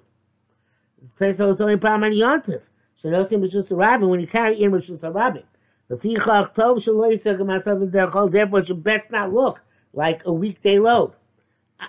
The 1.18 1.26
taste 1.26 1.40
of 1.40 1.58
the 1.58 1.64
only 1.64 1.76
problem 1.76 2.12
on 2.12 2.16
Yontif. 2.16 2.62
Shanosim 3.02 3.44
is 3.44 3.52
just 3.52 3.70
a 3.70 3.74
when 3.74 4.20
you 4.20 4.26
carry 4.26 4.62
in, 4.62 4.70
which 4.70 4.88
is 4.88 5.02
a 5.02 5.10
rabbin. 5.10 5.42
The 5.88 5.96
fichach 5.96 6.54
tov 6.54 6.76
shaloi 6.76 7.20
segam 7.20 7.48
asav 7.60 7.90
derechol. 7.90 8.30
Therefore, 8.30 8.60
it 8.60 8.68
should 8.68 8.84
best 8.84 9.10
not 9.10 9.32
look 9.32 9.60
like 9.92 10.22
a 10.24 10.32
weekday 10.32 10.78
load. 10.78 11.12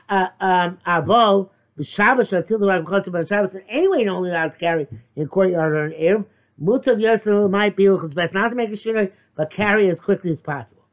Uh, 0.09 0.27
um, 0.39 0.79
avol 0.87 1.49
b'Shabbos 1.81 2.31
until 2.31 2.59
the 2.59 2.67
rabbin 2.67 2.85
chotzer 2.85 3.13
on 3.13 3.27
Shabbos. 3.27 3.53
And 3.53 3.63
anyway, 3.69 4.03
not 4.03 4.17
only 4.17 4.29
allowed 4.29 4.49
to 4.49 4.57
carry 4.57 4.87
in 5.15 5.27
courtyard 5.27 5.73
or 5.73 5.85
an 5.85 5.93
erev. 5.93 6.25
Mutav 6.61 6.97
yosel 6.97 7.49
might 7.49 7.75
be 7.75 7.85
it's 7.85 8.13
best 8.13 8.33
not 8.33 8.49
to 8.49 8.55
make 8.55 8.69
a 8.69 8.73
shinoi, 8.73 9.11
but 9.35 9.49
carry 9.49 9.89
as 9.89 9.99
quickly 9.99 10.31
as 10.31 10.41
possible. 10.41 10.85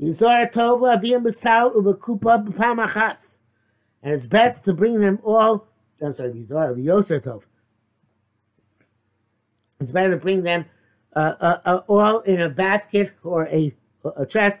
Yizor 0.00 0.52
tova 0.52 0.96
aviyam 0.96 1.24
b'sal 1.24 1.74
uvekupa 1.74 2.46
b'pamachas. 2.46 3.18
And 4.02 4.14
it's 4.14 4.26
best 4.26 4.64
to 4.64 4.72
bring 4.72 5.00
them 5.00 5.18
all. 5.24 5.66
I'm 6.00 6.14
sorry, 6.14 6.32
Yizor 6.32 6.76
yoser 6.76 7.20
tov. 7.20 7.42
It's 9.80 9.90
better 9.90 10.10
to 10.12 10.16
bring 10.16 10.42
them 10.42 10.66
uh, 11.14 11.34
uh, 11.40 11.60
uh, 11.64 11.80
all 11.88 12.20
in 12.20 12.40
a 12.40 12.48
basket 12.48 13.12
or 13.24 13.46
a, 13.46 13.74
a 14.16 14.26
chest. 14.26 14.58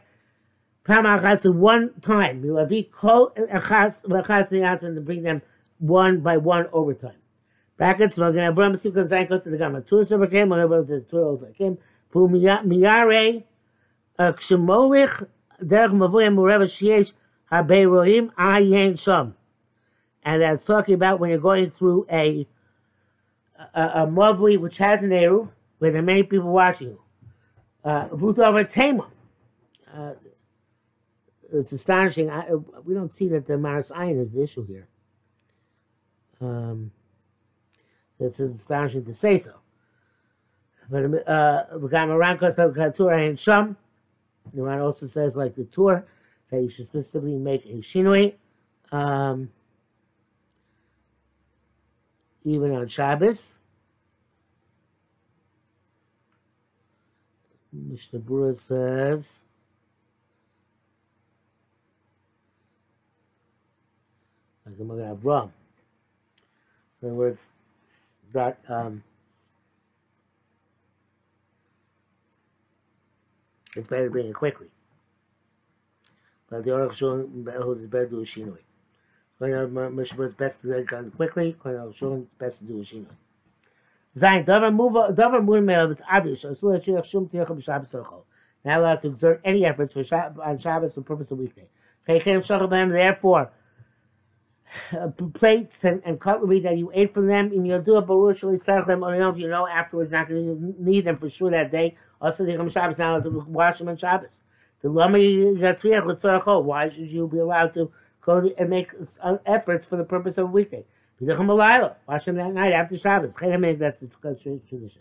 Pamachas 0.88 1.44
one 1.52 1.92
time. 2.02 2.42
Milavi 2.42 2.90
kol 2.90 3.32
achas 3.36 4.02
v'achas 4.04 4.50
and 4.82 4.96
to 4.96 5.00
bring 5.00 5.22
them 5.22 5.42
one 5.78 6.20
by 6.20 6.36
one 6.36 6.66
over 6.72 6.94
time. 6.94 7.16
Brackets. 7.76 8.16
We're 8.16 8.32
going 8.32 8.36
to 8.36 8.42
have 8.44 8.58
Ram 8.58 8.76
Sukha 8.76 9.08
Zaykos 9.08 9.44
to 9.44 9.50
the 9.50 9.56
Gamma. 9.56 9.82
Fu 9.82 10.04
sheyesh 16.66 17.12
habe 17.50 17.68
rohim 17.68 18.98
sham. 18.98 19.34
And 20.24 20.42
that's 20.42 20.64
talking 20.64 20.94
about 20.94 21.20
when 21.20 21.30
you're 21.30 21.38
going 21.38 21.70
through 21.70 22.06
a 22.10 22.46
a, 23.74 23.82
a 23.82 24.58
which 24.58 24.78
has 24.78 25.02
an 25.02 25.10
eruv 25.10 25.48
where 25.78 25.90
there 25.90 26.00
are 26.00 26.04
many 26.04 26.22
people 26.22 26.50
watching 26.50 26.88
you. 26.88 27.00
Uh, 27.84 28.64
Tema. 28.64 29.08
Uh, 29.92 30.12
it's 31.52 31.72
astonishing. 31.72 32.30
I, 32.30 32.54
we 32.84 32.94
don't 32.94 33.12
see 33.12 33.28
that 33.28 33.46
the 33.46 33.56
Maris 33.56 33.88
Ayin 33.88 34.22
is 34.22 34.32
the 34.32 34.42
issue 34.42 34.66
here. 34.66 34.88
Um, 36.40 36.90
it's 38.20 38.40
astonishing 38.40 39.04
to 39.04 39.14
say 39.14 39.38
so. 39.38 39.54
But 40.90 41.28
uh, 41.28 41.64
and 43.28 43.38
Sham, 43.38 43.76
the 44.52 44.62
Ran 44.62 44.80
also 44.80 45.06
says, 45.06 45.36
like 45.36 45.54
the 45.54 45.64
Tur, 45.64 46.04
that 46.50 46.62
you 46.62 46.70
should 46.70 46.86
specifically 46.86 47.36
make 47.36 47.66
a 47.66 47.82
shinui, 47.82 48.34
um, 48.90 49.50
even 52.44 52.74
on 52.74 52.88
Shabbos. 52.88 53.38
Mishnah 57.70 58.20
Berurah 58.20 58.56
says, 58.66 59.24
like 64.64 64.74
I'm 64.80 64.88
going 64.88 65.00
to 65.00 65.06
have 65.06 65.24
rum. 65.24 65.52
In 67.02 67.08
other 67.08 67.16
words, 67.16 67.40
that 68.32 68.58
um, 68.68 69.02
it's 73.76 73.86
better 73.88 74.06
to 74.06 74.10
bring 74.10 74.26
it 74.26 74.34
quickly. 74.34 74.66
But 76.50 76.64
the 76.64 76.70
Aruch 76.70 76.96
Shulchan 76.96 77.62
holds 77.62 77.82
it's 77.82 77.90
better 77.90 78.06
to 78.06 78.10
do 78.10 78.20
a 78.20 78.24
shinoi. 78.24 78.58
It's 79.40 80.34
best 80.34 80.60
to 80.62 80.66
do 80.66 80.72
it 80.74 81.16
quickly. 81.16 81.56
It's 81.64 82.26
best 82.38 82.58
to 82.58 82.64
do 82.64 82.80
a 82.80 82.84
shinoi. 82.84 83.06
Zayin, 84.16 84.44
davar 84.44 84.72
murmel, 84.74 85.92
it's 85.92 86.00
obvious. 86.10 86.42
Asul 86.42 86.82
HaShirach 86.82 87.04
Shum 87.04 87.28
Tircha 87.28 87.50
B'Shabbos 87.50 87.90
Orchol. 87.90 88.22
Not 88.64 88.80
allowed 88.80 89.02
to 89.02 89.08
exert 89.08 89.40
any 89.44 89.64
efforts 89.64 89.92
for 89.92 90.02
Shab- 90.02 90.44
on 90.44 90.58
Shabbos 90.58 90.94
for 90.94 91.02
purpose 91.02 91.30
of 91.30 91.38
weekday. 91.38 91.68
Therefore, 92.06 93.50
uh, 94.92 95.08
plates 95.34 95.84
and, 95.84 96.02
and 96.04 96.20
cutlery 96.20 96.60
that 96.60 96.76
you 96.76 96.90
ate 96.94 97.14
from 97.14 97.26
them, 97.26 97.50
and 97.52 97.66
you'll 97.66 97.82
do 97.82 97.96
a 97.96 98.02
baruch 98.02 98.40
them, 98.40 99.04
or 99.04 99.14
if 99.14 99.38
you 99.38 99.48
know 99.48 99.66
afterwards 99.66 100.12
not 100.12 100.28
going 100.28 100.44
to 100.44 100.74
need 100.82 101.04
them 101.04 101.18
for 101.18 101.30
sure 101.30 101.50
that 101.50 101.70
day. 101.70 101.96
Also, 102.20 102.44
the 102.44 102.70
Shabbos 102.70 102.98
now 102.98 103.20
to 103.20 103.30
wash 103.48 103.78
them 103.78 103.88
on 103.88 103.96
Shabbos. 103.96 104.30
The 104.82 104.90
Why 104.90 105.06
should 106.90 107.10
you 107.10 107.28
be 107.28 107.38
allowed 107.38 107.72
to 107.74 107.90
go 108.20 108.50
and 108.58 108.70
make 108.70 108.90
uh, 109.22 109.36
efforts 109.46 109.86
for 109.86 109.96
the 109.96 110.04
purpose 110.04 110.38
of 110.38 110.44
a 110.44 110.50
weekday? 110.50 110.84
Wash 111.20 111.38
them 111.38 112.36
that 112.36 112.52
night 112.52 112.72
after 112.72 112.98
Shabbos. 112.98 113.34
That's 113.40 114.00
the 114.00 114.60
tradition. 114.68 115.00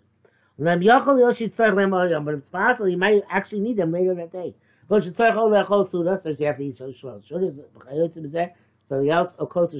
But 0.60 0.82
it's 0.82 2.50
possible 2.50 2.90
you 2.90 2.98
might 2.98 3.22
actually 3.30 3.60
need 3.60 3.78
them 3.78 3.92
later 3.92 4.16
that 4.16 4.32
day. 4.32 4.56
So 4.90 4.98
you 4.98 5.14
have 6.46 6.58
to 6.58 6.64
eat 6.64 6.78
something 8.90 9.10
else, 9.10 9.34
or 9.38 9.48
closer 9.48 9.80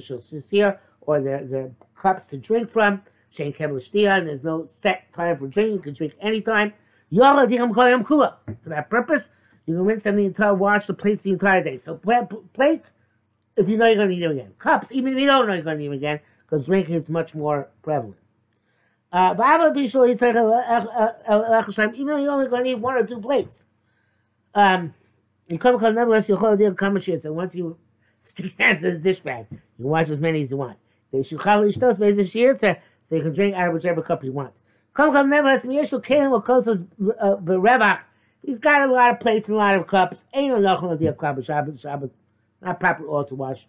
or 1.02 1.20
their, 1.20 1.44
their 1.44 1.70
cups 2.00 2.26
to 2.28 2.36
drink 2.36 2.70
from. 2.70 3.02
Shane 3.30 3.54
and 3.58 4.28
there's 4.28 4.42
no 4.42 4.68
set 4.82 5.12
time 5.14 5.38
for 5.38 5.46
drinking. 5.46 5.74
You 5.74 5.80
can 5.80 5.94
drink 5.94 6.14
anytime. 6.20 6.72
For 7.10 8.68
that 8.70 8.90
purpose, 8.90 9.24
you 9.66 9.74
can 9.74 9.84
rinse 9.84 10.02
them 10.02 10.16
the 10.16 10.24
entire, 10.24 10.54
wash 10.54 10.86
the 10.86 10.94
plates 10.94 11.22
the 11.22 11.30
entire 11.30 11.62
day. 11.62 11.80
So 11.84 12.00
plates, 12.54 12.90
if 13.56 13.68
you 13.68 13.76
know 13.76 13.86
you're 13.86 13.96
going 13.96 14.08
to 14.08 14.14
need 14.14 14.22
them 14.22 14.32
again. 14.32 14.52
Cups, 14.58 14.88
even 14.90 15.12
if 15.12 15.18
you 15.18 15.26
don't 15.26 15.46
know 15.46 15.54
you're 15.54 15.62
going 15.62 15.76
to 15.76 15.82
need 15.82 15.88
them 15.88 15.96
again, 15.96 16.20
because 16.48 16.66
drinking 16.66 16.94
is 16.94 17.08
much 17.08 17.34
more 17.34 17.68
prevalent. 17.82 18.16
Uh, 19.10 19.34
even 21.94 22.06
though 22.06 22.16
you're 22.16 22.30
only 22.30 22.48
going 22.48 22.64
to 22.64 22.70
need 22.70 22.74
one 22.80 22.94
or 22.94 23.06
two 23.06 23.20
plates. 23.20 23.62
Um, 24.54 24.94
you 25.48 25.58
come 25.58 25.94
nevertheless, 25.94 26.28
you'll 26.28 26.38
hold 26.38 26.58
the. 26.58 27.22
So 27.22 27.32
once 27.32 27.54
you 27.54 27.78
your 28.38 28.52
hands 28.58 28.82
in 28.82 28.94
the 28.94 28.98
dish 28.98 29.20
bag, 29.20 29.46
you 29.50 29.58
can 29.76 29.86
wash 29.86 30.08
as 30.08 30.18
many 30.18 30.42
as 30.42 30.50
you 30.50 30.56
want. 30.56 30.78
The 31.12 31.24
so 31.24 33.16
you 33.16 33.22
can 33.22 33.34
drink 33.34 33.54
out 33.54 33.68
of 33.68 33.74
whichever 33.74 34.02
cup 34.02 34.22
you 34.22 34.32
want. 34.32 34.52
Come 34.94 35.12
come 35.12 35.30
nevertheless, 35.30 35.64
Mieshel 35.64 36.04
Kalim 36.04 36.30
will 36.30 36.42
cause 36.42 36.68
us 36.68 36.78
berevach. 37.00 38.00
He's 38.44 38.58
got 38.58 38.88
a 38.88 38.92
lot 38.92 39.12
of 39.12 39.20
plates 39.20 39.48
and 39.48 39.56
a 39.56 39.58
lot 39.58 39.76
of 39.76 39.86
cups. 39.86 40.24
Ain't 40.34 40.52
no 40.52 40.58
nothing 40.58 40.90
of 40.90 40.98
the 40.98 41.12
club 41.12 41.42
Shabbos. 41.44 41.80
Shabbos 41.80 42.10
not 42.60 42.80
proper 42.80 43.06
all 43.06 43.24
to 43.24 43.34
wash 43.34 43.66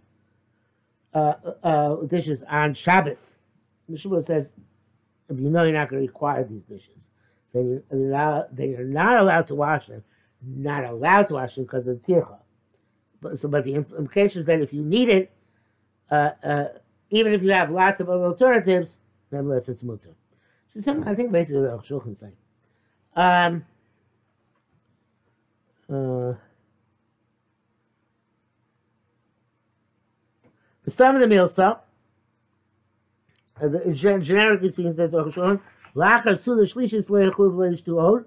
uh, 1.13 1.33
uh, 1.63 1.95
dishes 2.07 2.43
on 2.49 2.73
Shabbos. 2.73 3.31
Mishnah 3.87 4.23
says, 4.23 4.49
if 5.29 5.39
you 5.39 5.49
know 5.49 5.63
you're 5.63 5.73
not 5.73 5.89
going 5.89 6.01
to 6.01 6.07
require 6.07 6.43
these 6.43 6.63
dishes, 6.63 6.97
then 7.53 7.83
you're, 7.91 7.99
not, 7.99 8.55
then 8.55 8.71
you're 8.71 8.83
not 8.83 9.19
allowed 9.19 9.47
to 9.47 9.55
wash 9.55 9.87
them. 9.87 10.03
Not 10.41 10.85
allowed 10.85 11.27
to 11.27 11.33
wash 11.35 11.55
them 11.55 11.65
because 11.65 11.87
of 11.87 12.01
the 12.01 12.13
tircha. 12.13 12.37
But, 13.21 13.39
so, 13.39 13.47
but 13.47 13.65
the 13.65 13.75
implication 13.75 14.41
is 14.41 14.47
that 14.47 14.61
if 14.61 14.73
you 14.73 14.81
need 14.81 15.09
it, 15.09 15.31
uh, 16.09 16.31
uh, 16.43 16.65
even 17.09 17.33
if 17.33 17.43
you 17.43 17.51
have 17.51 17.69
lots 17.69 17.99
of 17.99 18.09
other 18.09 18.25
alternatives, 18.25 18.95
nevertheless 19.31 19.67
it's 19.67 19.83
mutter. 19.83 20.15
So 20.79 21.03
I 21.05 21.15
think 21.15 21.31
basically 21.31 21.61
what 21.61 21.85
Shulchan 21.85 22.19
saying. 22.19 22.33
Um, 23.15 23.65
uh, 25.89 26.35
the 30.85 30.91
stem 30.91 31.15
of 31.15 31.21
the 31.21 31.27
meal 31.27 31.49
stop. 31.49 31.87
Uh, 33.61 33.67
generically 33.91 34.71
speaking, 34.71 34.93
says 34.93 35.11
Shulchan, 35.11 35.59
Lachar 35.95 36.39
Suda 36.39 36.61
Shlishis 36.71 37.07
Le'echluv 37.07 37.53
Le'ishtu 37.53 38.01
Od. 38.01 38.25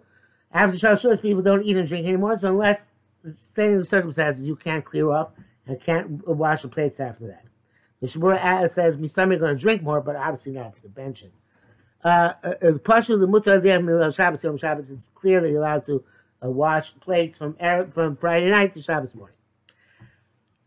After 0.52 0.76
Shalosh, 0.76 1.22
people 1.22 1.42
don't 1.42 1.64
eat 1.64 1.76
and 1.76 1.88
drink 1.88 2.06
anymore, 2.06 2.36
so 2.36 2.48
unless 2.48 2.86
the 3.22 3.86
circumstances, 3.88 4.44
you 4.44 4.56
can't 4.56 4.84
clear 4.84 5.10
up 5.12 5.36
and 5.66 5.80
can't 5.80 6.26
wash 6.26 6.62
the 6.62 6.68
plates 6.68 7.00
after 7.00 7.28
that. 7.28 7.44
The 8.00 8.08
Shabura 8.08 8.70
says, 8.70 8.96
"Mistam 8.96 9.38
going 9.38 9.56
to 9.56 9.60
drink 9.60 9.82
more, 9.82 10.00
but 10.00 10.16
obviously 10.16 10.52
not 10.52 10.66
after 10.66 10.80
the 10.82 10.88
benching." 10.88 11.30
Uh, 12.04 12.32
uh, 12.42 12.48
uh 12.48 12.72
Pashu 12.78 13.18
the 13.18 13.28
Mutar 13.28 14.14
Shabbos 14.14 14.42
Yom 14.42 14.58
Shabbos 14.58 14.90
is 14.90 15.00
clearly 15.14 15.54
allowed 15.54 15.86
to 15.86 16.04
uh, 16.44 16.50
wash 16.50 16.92
plates 17.00 17.38
from 17.38 17.56
from 17.92 18.16
Friday 18.16 18.50
night 18.50 18.74
to 18.74 18.82
Shabbos 18.82 19.14
morning. 19.14 19.36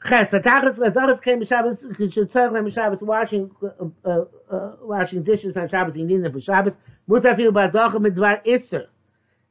Ches, 0.08 0.30
Latachas, 0.30 0.78
Latachas 0.78 1.22
came 1.22 1.40
to 1.40 1.46
Shabbos, 1.46 1.80
Shabbos, 1.80 2.74
Shabbos, 2.74 3.02
washing, 3.02 3.50
uh, 3.64 3.86
uh, 4.06 4.26
uh, 4.52 4.76
washing 4.82 5.24
dishes 5.24 5.58
on 5.58 5.68
Shabbos, 5.68 5.96
you 5.96 6.06
need 6.06 6.24
them 6.24 6.32
for 6.32 6.42
Shabbos. 6.42 6.76
Mutar 7.10 7.36
fil 7.36 7.52
Badachim 7.52 8.06
Midvar 8.08 8.46
Isser. 8.46 8.86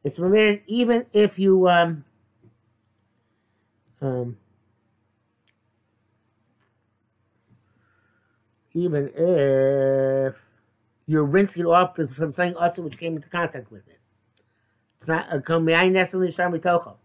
It's 0.04 0.16
permitted 0.16 0.62
even 0.66 1.06
if 1.12 1.38
you, 1.38 1.68
um, 1.68 2.04
Um, 4.00 4.36
even 8.74 9.10
if 9.14 10.34
you're 11.06 11.24
rinsing 11.24 11.62
it 11.62 11.66
off 11.66 11.96
from 11.96 12.32
something 12.32 12.54
also 12.56 12.82
which 12.82 12.98
came 12.98 13.16
into 13.16 13.28
contact 13.28 13.70
with 13.70 13.86
it. 13.88 14.00
It's 14.98 15.06
not 15.06 15.26
a 15.32 15.38
komiyayin 15.38 15.92
necessarily 15.92 16.32
sharmitocho. 16.32 16.96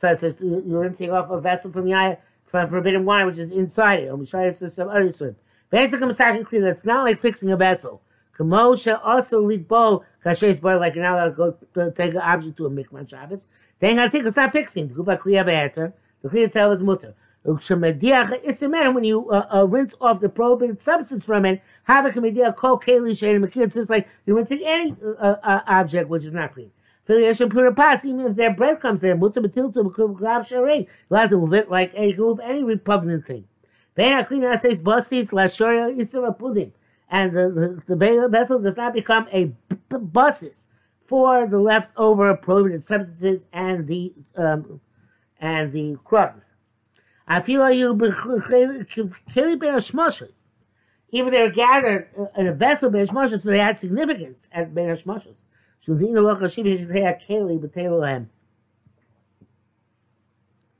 So 0.00 0.08
it 0.08 0.20
says 0.20 0.34
you're 0.40 0.80
rinsing 0.80 1.10
off 1.10 1.30
a 1.30 1.40
vessel 1.40 1.72
from 1.72 1.86
the 1.86 2.18
from 2.44 2.68
forbidden 2.68 3.04
wine 3.04 3.26
which 3.26 3.38
is 3.38 3.50
inside 3.50 4.00
it. 4.00 4.08
Or 4.08 4.18
Mishayas 4.18 4.62
or 4.62 4.70
some 4.70 4.88
other 4.88 5.12
sort. 5.12 5.36
Basically, 5.70 6.12
second 6.14 6.44
clean. 6.44 6.64
It's 6.64 6.84
not 6.84 7.04
like 7.04 7.20
fixing 7.20 7.50
a 7.50 7.56
vessel. 7.56 8.02
Kamosha 8.38 9.00
also 9.02 9.40
lead 9.40 9.66
bow 9.66 10.04
kashes 10.22 10.60
bar 10.60 10.78
like 10.78 10.96
allowed 10.96 11.24
to 11.24 11.30
go 11.30 11.56
to 11.74 11.90
take 11.92 12.12
an 12.12 12.18
object 12.18 12.56
to 12.58 12.66
a 12.66 12.70
mikvah 12.70 13.08
Shabbos. 13.08 13.46
Then 13.80 13.98
I 13.98 14.08
think 14.08 14.26
it's 14.26 14.36
not 14.36 14.52
fixing. 14.52 14.94
Kuba 14.94 15.16
kliya 15.16 15.44
be'eter. 15.44 15.92
The 16.22 16.28
kliya 16.28 16.46
itself 16.46 16.74
is 16.74 16.82
mutter. 16.82 17.14
When 17.46 19.04
you 19.04 19.30
uh, 19.30 19.46
uh, 19.52 19.66
rinse 19.68 19.94
off 20.00 20.20
the 20.20 20.28
prohibited 20.28 20.82
substance 20.82 21.24
from 21.24 21.44
it, 21.44 21.62
have 21.84 22.04
a 22.04 22.10
comediya 22.10 22.56
kol 22.56 22.80
keli 22.80 23.12
shein 23.12 23.44
It's 23.62 23.74
just 23.74 23.88
like 23.88 24.08
you're 24.26 24.36
rinsing 24.36 24.64
any 24.66 24.96
uh, 25.20 25.36
uh, 25.42 25.60
object 25.68 26.08
which 26.08 26.24
is 26.24 26.32
not 26.32 26.54
clean. 26.54 26.72
Filiation 27.04 27.48
pura 27.48 27.72
pas, 27.72 28.04
even 28.04 28.22
if 28.22 28.34
their 28.34 28.52
breath 28.52 28.80
comes 28.80 29.00
there 29.00 29.14
breadcrumbs 29.14 29.40
there, 29.40 29.42
mutter 29.44 29.72
betiltu 29.72 30.16
grav 30.16 30.48
sharei, 30.48 30.88
you 31.08 31.16
have 31.16 31.30
to 31.30 31.36
move 31.36 31.52
it 31.52 31.70
like 31.70 31.94
can 31.94 32.16
move 32.16 32.40
any 32.42 32.64
repugnant 32.64 33.24
thing. 33.24 33.44
Vein 33.94 34.24
clean 34.24 34.42
says 34.58 34.80
basis 34.80 35.30
lashoria 35.30 35.96
isra 35.96 36.36
pudim, 36.36 36.72
and 37.08 37.30
the, 37.32 37.80
the, 37.86 37.94
the 37.94 38.28
vessel 38.28 38.58
does 38.58 38.76
not 38.76 38.92
become 38.92 39.28
a 39.32 39.52
basis 40.12 40.66
for 41.06 41.46
the 41.46 41.58
leftover 41.58 42.34
prohibited 42.34 42.82
substances 42.82 43.40
and 43.52 43.86
the 43.86 44.12
um, 44.34 44.80
and 45.46 45.72
the 45.72 45.96
crumbs. 46.04 46.42
I 47.28 47.40
feel 47.40 47.60
like 47.60 47.76
you 47.76 47.96
can 47.96 47.98
be 47.98 49.32
Kelly 49.32 49.56
bear 49.56 49.78
smushers. 49.78 50.32
even 51.10 51.32
they're 51.32 51.50
gathered 51.50 52.08
in 52.36 52.46
a 52.46 52.52
vessel 52.52 52.90
ben 52.90 53.06
so 53.06 53.38
they 53.38 53.58
had 53.58 53.78
significance 53.78 54.46
at 54.52 54.74
ben 54.74 54.96
hashmashos. 54.96 55.34
Shuvina 55.86 56.20
locha 56.20 56.52
shiva 56.52 56.68
shitei 56.68 57.20
keli 57.28 57.58
b'teilohem. 57.58 58.26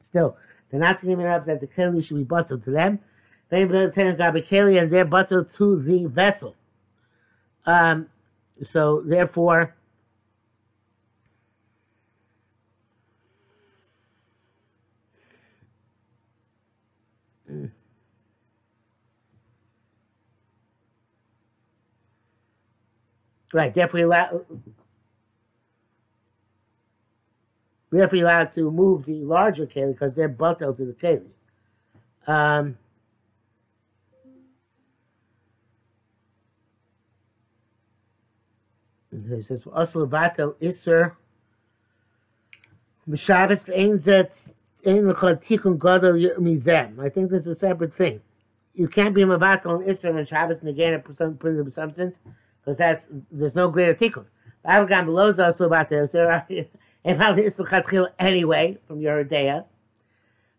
Still, 0.02 0.36
they're 0.70 0.80
not 0.80 0.98
significant 1.00 1.28
enough 1.28 1.46
that 1.46 1.60
the 1.60 1.66
keli 1.66 2.04
should 2.04 2.16
be 2.16 2.24
buttered 2.24 2.64
to 2.64 2.70
them. 2.70 2.98
They 3.48 3.64
got 3.64 3.94
the 3.94 4.42
keli 4.42 4.80
and 4.80 4.92
they're 4.92 5.04
buttered 5.04 5.52
to 5.54 5.80
the 5.80 6.06
vessel. 6.06 6.56
Um, 7.64 8.08
so 8.62 9.02
therefore, 9.04 9.75
Right, 23.52 23.72
definitely 23.72 24.02
allowed. 24.02 24.44
Definitely 27.92 28.20
allowed 28.22 28.52
to 28.54 28.70
move 28.70 29.06
the 29.06 29.24
larger 29.24 29.66
keli 29.66 29.92
because 29.92 30.14
they're 30.14 30.28
butel 30.28 30.76
to 30.76 30.84
the 30.84 30.92
keli. 30.92 31.22
Um, 32.26 32.76
it 39.12 39.46
says 39.46 39.62
batel 39.64 40.54
iser 40.60 41.16
Shabbos 43.14 43.64
ain't 43.72 44.04
that 44.04 44.32
ain't 44.84 45.04
tikun 45.04 45.78
gadol 45.78 46.14
mizem. 46.40 46.98
I 46.98 47.08
think 47.08 47.30
this 47.30 47.42
is 47.42 47.46
a 47.46 47.54
separate 47.54 47.94
thing. 47.94 48.20
You 48.74 48.88
can't 48.88 49.14
be 49.14 49.22
mavatal 49.22 49.66
on 49.66 49.88
iser 49.88 50.08
and 50.08 50.28
Shabbos 50.28 50.58
and 50.58 50.68
again 50.68 50.94
a 50.94 50.98
substance 51.70 52.16
because 52.66 52.78
that's 52.78 53.06
there's 53.30 53.54
no 53.54 53.70
greater 53.70 53.94
tikkun. 53.94 54.24
Avgam 54.66 55.04
below 55.04 55.28
is 55.28 55.38
also 55.38 55.66
about 55.66 55.88
this. 55.88 56.10
This 56.12 57.58
will 57.92 58.08
anyway 58.18 58.78
from 58.88 59.00
your 59.00 59.20
idea. 59.20 59.64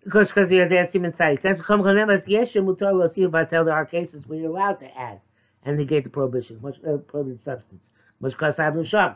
Because 0.04 0.30
because 0.30 0.48
the 0.48 0.62
idea 0.62 0.88
seem 0.88 1.04
inside. 1.04 1.40
That's 1.44 1.62
come 1.62 1.86
as 1.86 2.26
yeshem 2.26 2.66
mutar 2.66 2.98
lo 2.98 3.10
see 3.10 3.24
about 3.24 3.50
there 3.50 3.70
are 3.70 3.86
cases 3.86 4.26
where 4.26 4.40
you're 4.40 4.52
allowed 4.52 4.80
to 4.80 4.98
add 4.98 5.20
and 5.64 5.78
negate 5.78 6.06
the 6.06 6.10
prohibition, 6.10 6.60
much 6.62 6.78
uh, 6.88 6.98
prohibited 6.98 7.42
substance. 7.42 7.90
Much 8.22 8.32
because 8.32 8.56
have 8.56 8.88
sham. 8.88 9.16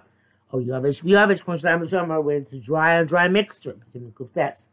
Oh, 0.52 0.60
you 0.60 0.74
have 0.74 0.86
you 1.04 1.16
have 1.16 1.30
much 1.48 1.62
have 1.62 1.90
sham 1.90 2.10
where 2.10 2.38
it's 2.38 2.52
a 2.52 2.58
dry 2.58 2.96
and 2.96 3.08
dry 3.08 3.30
mixture. 3.30 3.78
Simin 3.94 4.12
kuftes. 4.12 4.66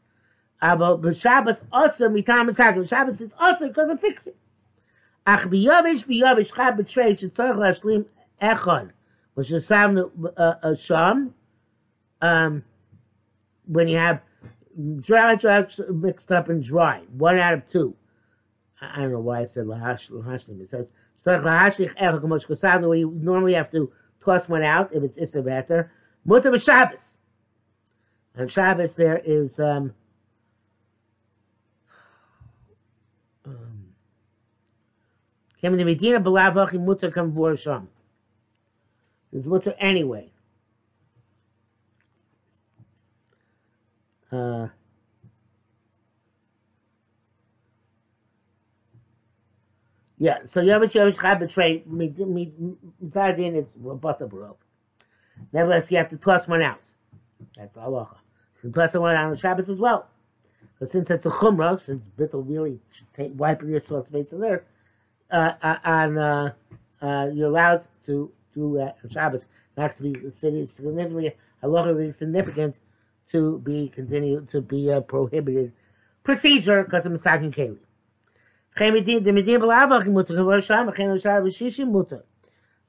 The 0.60 1.14
Shabbos 1.14 1.60
also 1.70 2.08
mitam 2.08 2.88
Shabbos 2.88 3.20
is 3.20 3.30
also 3.38 3.68
because 3.68 3.90
of 3.90 4.00
fixing. 4.00 4.32
Is 9.36 9.66
sam 9.66 9.98
a 10.36 10.76
sham. 10.76 11.34
Um, 12.22 12.64
when 13.66 13.88
you 13.88 13.98
have 13.98 14.22
dry, 15.00 15.34
dry 15.34 15.66
mixed 15.90 16.32
up 16.32 16.48
and 16.48 16.64
dry, 16.64 17.02
one 17.12 17.38
out 17.38 17.52
of 17.52 17.70
two. 17.70 17.94
I 18.80 19.02
don't 19.02 19.12
know 19.12 19.20
why 19.20 19.42
I 19.42 19.44
said 19.44 19.66
lahash 19.66 20.10
lahashlim. 20.10 20.62
It 20.62 20.70
says 20.70 20.86
tzorach 21.26 21.42
lahashlich 21.42 21.94
echon 21.98 22.22
k'mosh 22.22 22.46
kosam. 22.46 22.88
Where 22.88 22.96
you 22.96 23.12
normally 23.20 23.52
have 23.52 23.70
to 23.72 23.92
toss 24.24 24.48
one 24.48 24.62
out 24.62 24.94
if 24.94 25.02
it's 25.02 25.18
issa 25.18 25.42
better. 25.42 25.92
Mutter 26.24 26.50
b'Shabbos. 26.50 27.02
And 28.34 28.50
Shabbos 28.50 28.94
there 28.94 29.20
is 29.22 29.60
um, 29.60 29.92
Came 35.60 35.72
in 35.72 35.78
the 35.78 35.84
Medina, 35.84 36.20
Balavachi 36.20 36.80
Mutter 36.80 37.10
come 37.10 37.34
for 37.34 37.56
Sham. 37.56 37.88
It's 39.32 39.46
Mutter 39.46 39.74
anyway. 39.78 40.30
Uh, 44.30 44.68
yeah, 50.18 50.38
so 50.46 50.60
Yavish 50.60 50.92
Yavish 50.92 51.16
Chab 51.16 51.40
betray 51.40 51.82
me, 51.86 52.08
me, 52.18 52.52
Zadin 53.06 53.56
is 53.56 53.66
Rabata 53.82 54.28
Barov. 54.28 54.56
Nevertheless, 55.52 55.90
you 55.90 55.96
have 55.96 56.10
to 56.10 56.16
toss 56.16 56.46
one 56.46 56.62
out. 56.62 56.80
That's 57.56 57.74
halacha. 57.76 58.16
You 58.62 58.70
toss 58.70 58.94
one 58.94 59.16
out 59.16 59.30
on 59.30 59.36
Shabbos 59.36 59.70
as 59.70 59.78
well. 59.78 60.08
But 60.78 60.90
since 60.90 61.10
it's 61.10 61.26
a 61.26 61.30
chumrah, 61.30 61.84
since 61.84 62.04
Bittel 62.16 62.44
really 62.46 62.78
should 62.92 63.12
take, 63.14 63.32
wipe 63.34 63.60
the 63.60 63.80
salt 63.80 64.08
face 64.10 64.32
of 64.32 64.40
the 64.40 64.46
earth, 64.46 64.62
uh, 65.30 65.52
uh, 65.62 65.76
uh, 65.84 66.50
uh, 67.00 67.26
you're 67.32 67.48
allowed 67.48 67.84
to 68.06 68.30
do 68.54 68.80
uh, 68.80 68.92
Shabbos 69.10 69.44
not 69.76 69.96
to 69.96 70.02
be 70.02 70.30
city 70.40 70.66
significantly 70.66 71.36
halachically 71.62 72.14
significant 72.14 72.76
to 73.30 73.58
be 73.58 73.88
continued 73.94 74.48
to 74.50 74.60
be 74.60 74.90
a 74.90 75.00
prohibited 75.00 75.72
procedure 76.24 76.82
because 76.84 77.06
of 77.06 77.12
Masakin 77.12 77.54
Keli. 77.54 77.78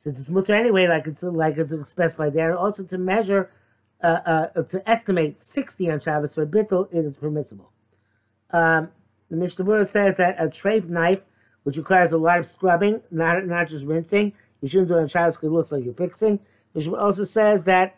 Since 0.03 0.19
it's 0.19 0.29
mutter 0.29 0.53
anyway, 0.53 0.87
like 0.87 1.07
it's 1.07 1.23
like 1.23 1.57
it's 1.57 1.71
specified 1.89 2.33
there, 2.33 2.57
also 2.57 2.83
to 2.83 2.97
measure, 2.97 3.51
uh, 4.03 4.07
uh, 4.55 4.61
to 4.63 4.89
estimate 4.89 5.41
sixty 5.41 5.89
on 5.89 5.99
Shabbos 5.99 6.33
for 6.33 6.45
bittul, 6.45 6.87
it 6.93 7.05
is 7.05 7.17
permissible. 7.17 7.71
Um, 8.51 8.89
the 9.29 9.37
Mishnah 9.37 9.85
says 9.87 10.17
that 10.17 10.35
a 10.39 10.47
treif 10.47 10.87
knife 10.87 11.21
which 11.63 11.77
requires 11.77 12.11
a 12.11 12.17
lot 12.17 12.39
of 12.39 12.47
scrubbing, 12.47 13.01
not 13.11 13.45
not 13.45 13.67
just 13.69 13.85
rinsing. 13.85 14.33
You 14.61 14.69
shouldn't 14.69 14.89
do 14.89 14.97
it 14.97 15.01
on 15.01 15.07
Shabbos 15.07 15.35
because 15.35 15.47
it 15.47 15.53
looks 15.53 15.71
like 15.71 15.85
you're 15.85 15.93
fixing. 15.93 16.39
Which 16.73 16.87
also 16.87 17.25
says 17.25 17.63
that 17.63 17.95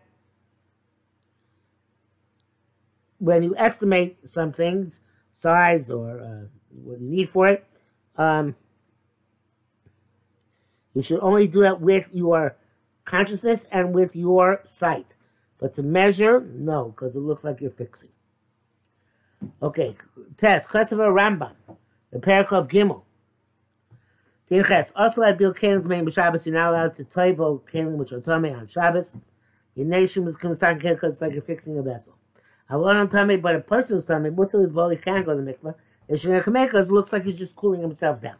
when 3.17 3.43
you 3.43 3.55
estimate 3.57 4.17
some 4.31 4.53
things, 4.53 4.99
size 5.41 5.89
or 5.89 6.19
uh, 6.19 6.47
what 6.83 6.99
you 6.99 7.09
need 7.09 7.29
for 7.29 7.47
it, 7.49 7.65
um, 8.17 8.55
you 10.93 11.01
should 11.01 11.19
only 11.21 11.47
do 11.47 11.61
that 11.61 11.81
with 11.81 12.07
your 12.11 12.55
consciousness 13.05 13.65
and 13.71 13.93
with 13.93 14.15
your 14.15 14.63
sight. 14.67 15.05
But 15.59 15.75
to 15.75 15.83
measure, 15.83 16.41
no, 16.41 16.89
because 16.89 17.15
it 17.15 17.19
looks 17.19 17.43
like 17.43 17.61
you're 17.61 17.71
fixing. 17.71 18.09
Okay, 19.61 19.95
test. 20.37 20.67
Christopher 20.67 21.11
Rambam, 21.11 21.53
the 22.11 22.19
Parak 22.19 22.51
of 22.51 22.67
Also 24.51 25.21
like 25.21 25.37
Bill 25.37 25.53
Kalim 25.53 25.81
Kalim 25.81 26.07
B'Shabbos, 26.07 26.45
you're 26.45 26.55
not 26.55 26.71
allowed 26.71 26.97
to 26.97 27.05
toivo 27.05 27.61
Kalim 27.71 27.95
which 27.95 28.11
are 28.11 28.19
tummy 28.19 28.49
on 28.49 28.67
Shabbos. 28.67 29.11
Your 29.75 29.87
nation 29.87 30.25
was 30.25 30.35
coming 30.35 30.57
start 30.57 30.79
because 30.79 31.13
it's 31.13 31.21
like 31.21 31.31
you're 31.33 31.41
fixing 31.41 31.77
a 31.77 31.81
vessel. 31.81 32.17
I 32.69 32.75
want 32.75 32.97
on 32.97 33.09
tummy, 33.09 33.37
but 33.37 33.55
a 33.55 33.59
person's 33.59 34.05
tummy, 34.05 34.29
Mutter 34.29 34.63
is 34.63 34.71
he 34.71 34.97
can't 34.97 35.25
go 35.25 35.35
to 35.35 35.41
the 35.41 35.53
mikvah. 35.53 35.75
To 36.09 36.77
it 36.77 36.91
looks 36.91 37.13
like 37.13 37.23
he's 37.23 37.37
just 37.37 37.55
cooling 37.55 37.81
himself 37.81 38.21
down. 38.21 38.35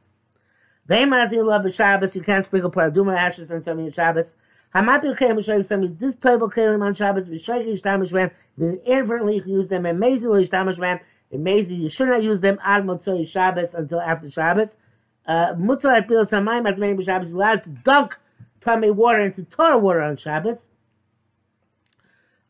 Veimazi 0.90 1.44
love 1.46 1.74
Shabbos, 1.74 2.14
you 2.14 2.22
can't 2.22 2.46
sprinkle 2.46 2.72
paraduma 2.72 3.18
ashes 3.18 3.50
on 3.50 3.64
some 3.64 3.78
of 3.78 3.84
your 3.86 3.94
Shabbos. 3.94 4.34
Hamabil 4.76 5.18
Kalim 5.18 5.38
B'Shabbos, 5.40 5.68
some 5.68 5.98
this 5.98 6.16
toivo 6.16 6.52
Kalim 6.52 6.84
on 6.84 6.94
Shabbos, 6.94 7.28
B'Shayki 7.28 7.80
Yishtamish 7.80 8.12
Ram, 8.12 8.32
inadvertently 8.60 9.36
you 9.36 9.42
can 9.42 9.52
use 9.52 9.70
them, 9.70 9.86
amazingly 9.86 10.46
Yishtamish 10.46 10.78
Ram, 10.78 11.00
Amazing. 11.34 11.82
You 11.82 11.90
should 11.90 12.10
not 12.10 12.24
use 12.24 12.42
them 12.42 12.60
ad 12.64 12.84
motzoi 12.84 13.28
Shabbos 13.28 13.74
until 13.74 14.02
after 14.02 14.30
Shabbos. 14.30 14.76
Uh, 15.26 15.54
Mutzah 15.54 16.08
Pil 16.08 16.26
Samayim 16.26 16.68
at 16.68 16.78
many 16.78 17.04
Shabbos. 17.04 17.30
You're 17.30 17.38
allowed 17.38 17.64
to 17.64 17.70
dunk 17.70 18.18
tummy 18.62 18.92
water 18.92 19.22
into 19.22 19.44
Torah 19.44 19.78
water 19.78 20.02
on 20.02 20.18
Shabbos. 20.18 20.68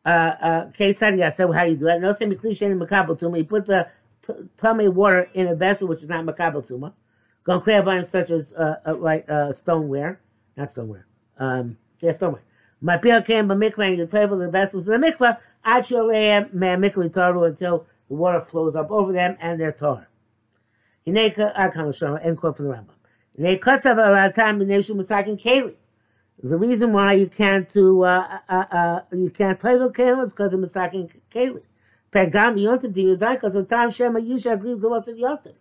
Uh, 0.06 0.10
uh, 0.10 0.72
Ketzad, 0.72 1.36
said, 1.36 1.54
how 1.54 1.64
do 1.64 1.72
you 1.72 1.78
do 1.78 1.86
that? 1.86 2.02
No, 2.02 2.14
same 2.14 2.36
cliche 2.36 2.66
in 2.66 2.80
Makabal 2.80 3.20
Tuma. 3.20 3.38
You 3.38 3.44
put 3.44 3.66
the 3.66 3.88
tummy 4.58 4.88
water 4.88 5.30
in 5.34 5.48
a 5.48 5.56
vessel 5.56 5.88
which 5.88 6.02
is 6.02 6.10
not 6.10 6.26
Makabal 6.26 6.66
Tuma. 6.68 6.94
Go 7.44 7.60
clear 7.60 7.82
volumes 7.82 8.10
such 8.10 8.30
as 8.30 8.54
uh, 8.54 8.76
uh, 8.86 8.96
like 8.96 9.30
uh, 9.30 9.54
stoneware, 9.54 10.20
not 10.58 10.72
stoneware. 10.72 11.08
Um, 11.40 11.78
yeah, 12.00 12.16
stoneware. 12.16 12.44
My 12.82 12.98
peel 12.98 13.22
came 13.22 13.48
by 13.48 13.56
mikvah 13.56 13.90
and 13.90 13.98
you 13.98 14.04
with 14.04 14.40
the 14.40 14.50
vessels 14.50 14.88
in 14.88 15.00
the 15.00 15.08
mikvah. 15.08 15.38
Actually, 15.64 16.48
man, 16.52 16.82
mikvah 16.82 17.10
taru 17.10 17.48
until 17.48 17.86
the 18.10 18.16
water 18.16 18.42
flows 18.42 18.76
up 18.76 18.90
over 18.92 19.12
them 19.12 19.38
and 19.40 19.60
they're 19.60 19.72
tar. 19.72 20.08
Hineka 21.08 21.56
akam 21.58 21.94
shama. 21.96 22.20
End 22.24 22.38
quote 22.38 22.58
from 22.58 22.68
the 22.68 22.74
Rambam. 22.74 22.96
Hineka 23.40 23.60
kasav 23.60 23.96
alatam 23.96 24.62
b'neshu 24.62 24.92
masakin 24.92 25.42
keli. 25.42 25.74
The 26.44 26.58
reason 26.58 26.94
why 26.94 27.14
you 27.14 27.28
can't 27.28 27.72
do 27.72 28.04
uh, 28.04 28.40
uh, 28.50 28.54
uh, 28.54 29.02
you 29.12 29.30
can't 29.30 29.60
play 29.60 29.76
with 29.76 29.94
kelim 29.94 30.26
is 30.26 30.32
because 30.32 30.54
of 30.54 30.60
masakin 30.60 31.10
keli. 31.34 31.62
Pegam 32.14 32.60
yontiv 32.60 32.94
diyuzai 32.94 33.36
because 33.36 33.56
of 33.56 33.70
time 33.70 33.92
shema 33.92 34.20
yusha 34.20 34.62
gliv 34.62 34.80
gavos 34.80 35.08
of 35.08 35.16
yontiv. 35.16 35.54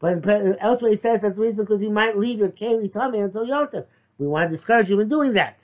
But 0.00 0.26
elsewhere 0.60 0.90
he 0.90 0.96
says 0.96 1.20
that's 1.22 1.36
the 1.36 1.40
reason 1.40 1.64
because 1.64 1.80
you 1.80 1.90
might 1.90 2.18
leave 2.18 2.38
your 2.38 2.48
keli 2.48 2.92
tummy 2.92 3.20
until 3.20 3.46
yontiv. 3.46 3.86
We 4.18 4.26
want 4.26 4.50
to 4.50 4.56
discourage 4.56 4.88
you 4.88 4.98
in 5.00 5.08
doing 5.08 5.32
that. 5.34 5.58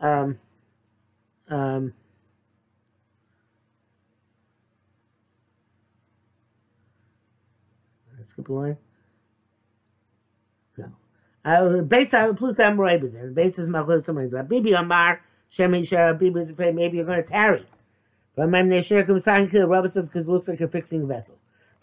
Um, 0.00 0.38
um, 1.48 1.92
line. 8.48 8.76
No. 10.76 10.92
Uh, 11.44 11.82
Bates 11.82 12.14
I 12.14 12.30
Pluto 12.32 12.62
Amoraibas 12.62 13.14
and 13.14 13.34
Bates 13.34 13.58
is 13.58 13.68
Machlis 13.68 14.04
Samariz. 14.04 14.48
Bibi 14.48 14.72
Amar 14.72 15.20
Shemi 15.56 15.88
Shara 15.88 16.18
Bibi 16.18 16.40
is 16.40 16.50
afraid 16.50 16.74
maybe 16.74 16.98
you're 16.98 17.06
going 17.06 17.22
to 17.22 17.28
tarry. 17.28 17.66
From 18.34 18.50
Mem 18.50 18.70
Neshir 18.70 19.06
comes 19.06 19.24
sign 19.24 19.48
kill 19.50 19.66
Rabba 19.66 19.88
says 19.88 20.06
because 20.06 20.26
it 20.26 20.30
looks 20.30 20.46
like 20.46 20.60
you're 20.60 20.68
fixing 20.68 21.02
a 21.02 21.06
vessel. 21.06 21.34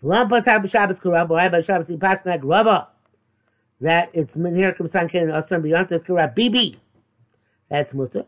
Lam 0.02 0.30
Pasab 0.30 0.70
Shabbos 0.70 0.98
Kurab 0.98 1.30
or 1.30 1.40
Abba 1.40 1.64
Shabbos 1.64 1.88
he 1.88 1.98
like 1.98 2.42
Rabba. 2.44 2.88
That 3.82 4.10
it's 4.14 4.34
Menir 4.36 4.78
comes 4.78 4.92
sign 4.92 5.10
kill 5.10 5.26
Asram 5.26 5.64
beyond 5.64 5.90
the 5.90 6.00
Kurab 6.00 6.36
Bibi. 6.36 6.80
That's 7.70 7.94
mutter. 7.94 8.26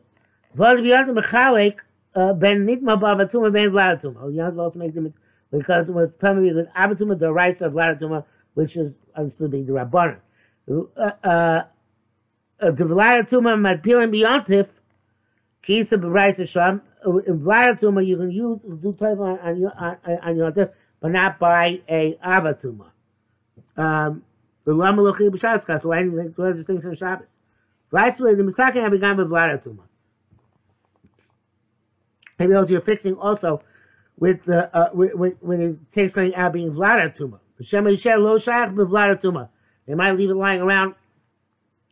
Beyond 0.55 1.15
the 1.15 1.21
Mechalek 1.21 1.77
uh, 2.15 2.33
Ben 2.33 2.65
Nitma 2.65 2.99
Bavatuma 2.99 3.53
Ben 3.53 3.69
Vladutuma. 3.69 4.17
Oh, 4.23 4.27
you 4.29 4.41
have 4.41 4.55
to 4.55 4.59
also 4.59 4.79
make 4.79 4.93
them 4.93 5.13
because 5.51 5.89
it 5.89 5.93
was 5.93 6.09
me 6.21 6.51
that 6.51 6.73
Avatuma 6.75 7.17
the 7.17 7.31
rights 7.31 7.61
of 7.61 7.73
Vladutuma, 7.73 8.25
which 8.53 8.75
is 8.75 8.95
understood 9.15 9.51
to 9.51 9.57
be 9.57 9.63
the 9.63 9.73
Rabbanan. 9.73 10.19
Uh, 10.69 11.63
the 12.59 12.83
Vladutuma 12.83 13.55
Madpilim 13.55 14.11
Beyontif, 14.11 14.67
Kisa 15.61 15.97
B'Rice 15.97 16.37
Hashem. 16.37 16.81
In 17.05 17.39
Vladutuma, 17.39 18.05
you 18.05 18.17
can 18.17 18.31
use 18.31 18.59
do 18.81 18.93
type 18.93 19.19
on 19.19 19.39
on 19.39 19.59
your 19.59 19.73
on, 19.77 19.97
on 20.23 20.35
your 20.35 20.51
but 20.99 21.11
not 21.11 21.39
by 21.39 21.79
a 21.87 22.17
Avatuma. 22.25 22.87
Um, 23.77 24.23
the 24.65 24.73
Lama 24.73 25.01
Lochi 25.03 25.29
B'Shabbos, 25.29 25.81
so 25.81 25.91
I 25.91 26.03
didn't 26.03 26.17
make 26.17 26.35
distinction 26.35 26.91
of 26.91 26.97
Shabbos. 26.97 27.27
Lastly, 27.91 28.35
the 28.35 28.43
Misakin 28.43 28.81
have 28.81 28.91
begun 28.91 29.15
with 29.15 29.29
Vladutuma. 29.29 29.83
Maybe 32.37 32.53
you're 32.53 32.81
fixing 32.81 33.15
also 33.15 33.61
with 34.19 34.43
the 34.45 34.75
uh, 34.75 34.89
when, 34.91 35.61
it 35.61 35.91
takes 35.93 36.13
something 36.13 36.35
out 36.35 36.53
being 36.53 36.71
Vladatuma. 36.73 37.39
They 39.87 39.95
might 39.95 40.11
leave 40.11 40.29
it 40.29 40.35
lying 40.35 40.61
around. 40.61 40.95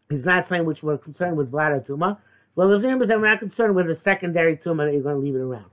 He's 0.10 0.26
not 0.26 0.48
saying 0.48 0.66
which 0.66 0.84
we're 0.84 0.98
concerned 0.98 1.38
with 1.38 1.52
Vladatuma. 1.52 2.18
Well, 2.56 2.70
the 2.70 2.80
name 2.80 3.02
is 3.02 3.08
that 3.10 3.20
we're 3.20 3.30
not 3.30 3.40
concerned 3.40 3.76
with 3.76 3.88
the 3.88 3.96
secondary 3.96 4.58
tumor 4.58 4.86
that 4.86 4.94
you're 4.94 5.02
going 5.02 5.16
to 5.16 5.22
leave 5.22 5.36
it 5.36 5.40
around. 5.40 5.66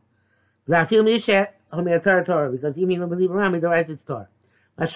Because 0.67 0.91
even 2.79 3.01
when 3.01 3.09
we 3.09 3.17
leave 3.17 3.31
it 3.31 3.35
around, 3.35 3.61
the 3.61 3.69
right 3.69 3.89
it's 3.89 4.03
Torah. 4.03 4.29
That 4.79 4.89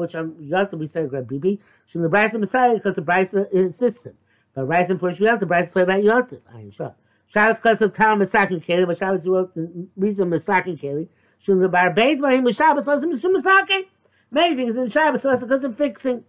which 0.00 0.14
on 0.14 0.30
yanta 0.32 0.74
we 0.74 0.88
say 0.88 1.04
Rabbi, 1.04 1.56
from 1.92 2.02
the 2.02 2.08
Bryce 2.08 2.32
Messiah 2.34 2.74
because 2.74 2.96
the 2.96 3.02
Bryce 3.02 3.32
insists. 3.52 4.06
But 4.54 4.66
Bryce 4.66 4.88
for 4.88 5.12
Shviyanta, 5.12 5.46
Bryce 5.46 5.70
play 5.70 5.82
about 5.82 6.00
yanta. 6.00 6.40
I 6.52 6.60
am 6.60 6.72
sure. 6.72 6.94
Shabbos 7.32 7.82
of 7.82 7.94
Tal 7.94 8.16
Masakin 8.16 8.64
Keli, 8.64 8.86
but 8.86 8.98
Shabbos 8.98 9.26
wrote 9.26 9.54
the 9.54 9.86
reason 9.96 10.30
Masakin 10.30 10.80
Keli. 10.80 11.08
Shum 11.40 11.60
the 11.60 11.68
Bar 11.68 11.90
Beit 11.90 12.20
Vahim 12.20 12.54
Shabbos 12.54 12.86
Lasim 12.86 13.20
Shum 13.20 13.36
Masakin. 13.36 13.82
Many 14.30 14.56
things 14.56 14.76
in 14.76 14.90
Shabbos 14.90 15.22
so 15.22 15.36
because 15.36 15.64
of 15.64 15.76
fixing. 15.76 16.24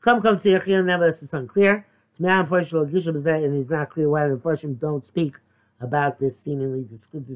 Come, 0.00 0.20
come, 0.20 0.38
see 0.38 0.50
Yechil, 0.50 0.84
nevertheless 0.84 1.22
it's 1.22 1.32
unclear. 1.32 1.86
It's 2.12 2.20
now 2.20 2.40
unfortunately 2.40 2.92
Gisha 2.92 3.08
and 3.08 3.60
it's 3.60 3.70
not 3.70 3.90
clear 3.90 4.08
why 4.08 4.26
the 4.26 4.34
unfortunately 4.34 4.78
don't 4.80 5.06
speak 5.06 5.34
about 5.80 6.18
this 6.18 6.38
seemingly 6.38 6.86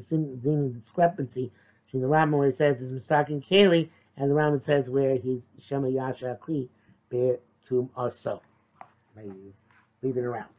seeming 0.07 0.71
discrepancy 0.73 1.51
between 1.85 2.01
the 2.01 2.07
Rambam 2.07 2.37
where 2.37 2.49
he 2.49 2.55
says 2.55 2.77
it's 2.79 3.05
Masakin 3.05 3.45
Keli 3.45 3.89
and 4.17 4.29
the 4.29 4.35
Rambam 4.35 4.61
says 4.61 4.89
where 4.89 5.15
he's 5.15 5.41
Shema 5.59 5.87
Yasha 5.87 6.37
Kli 6.41 6.69
Bear 7.09 7.37
Tum. 7.67 7.89
Maybe 9.15 9.53
leave 10.01 10.17
it 10.17 10.23
around. 10.23 10.49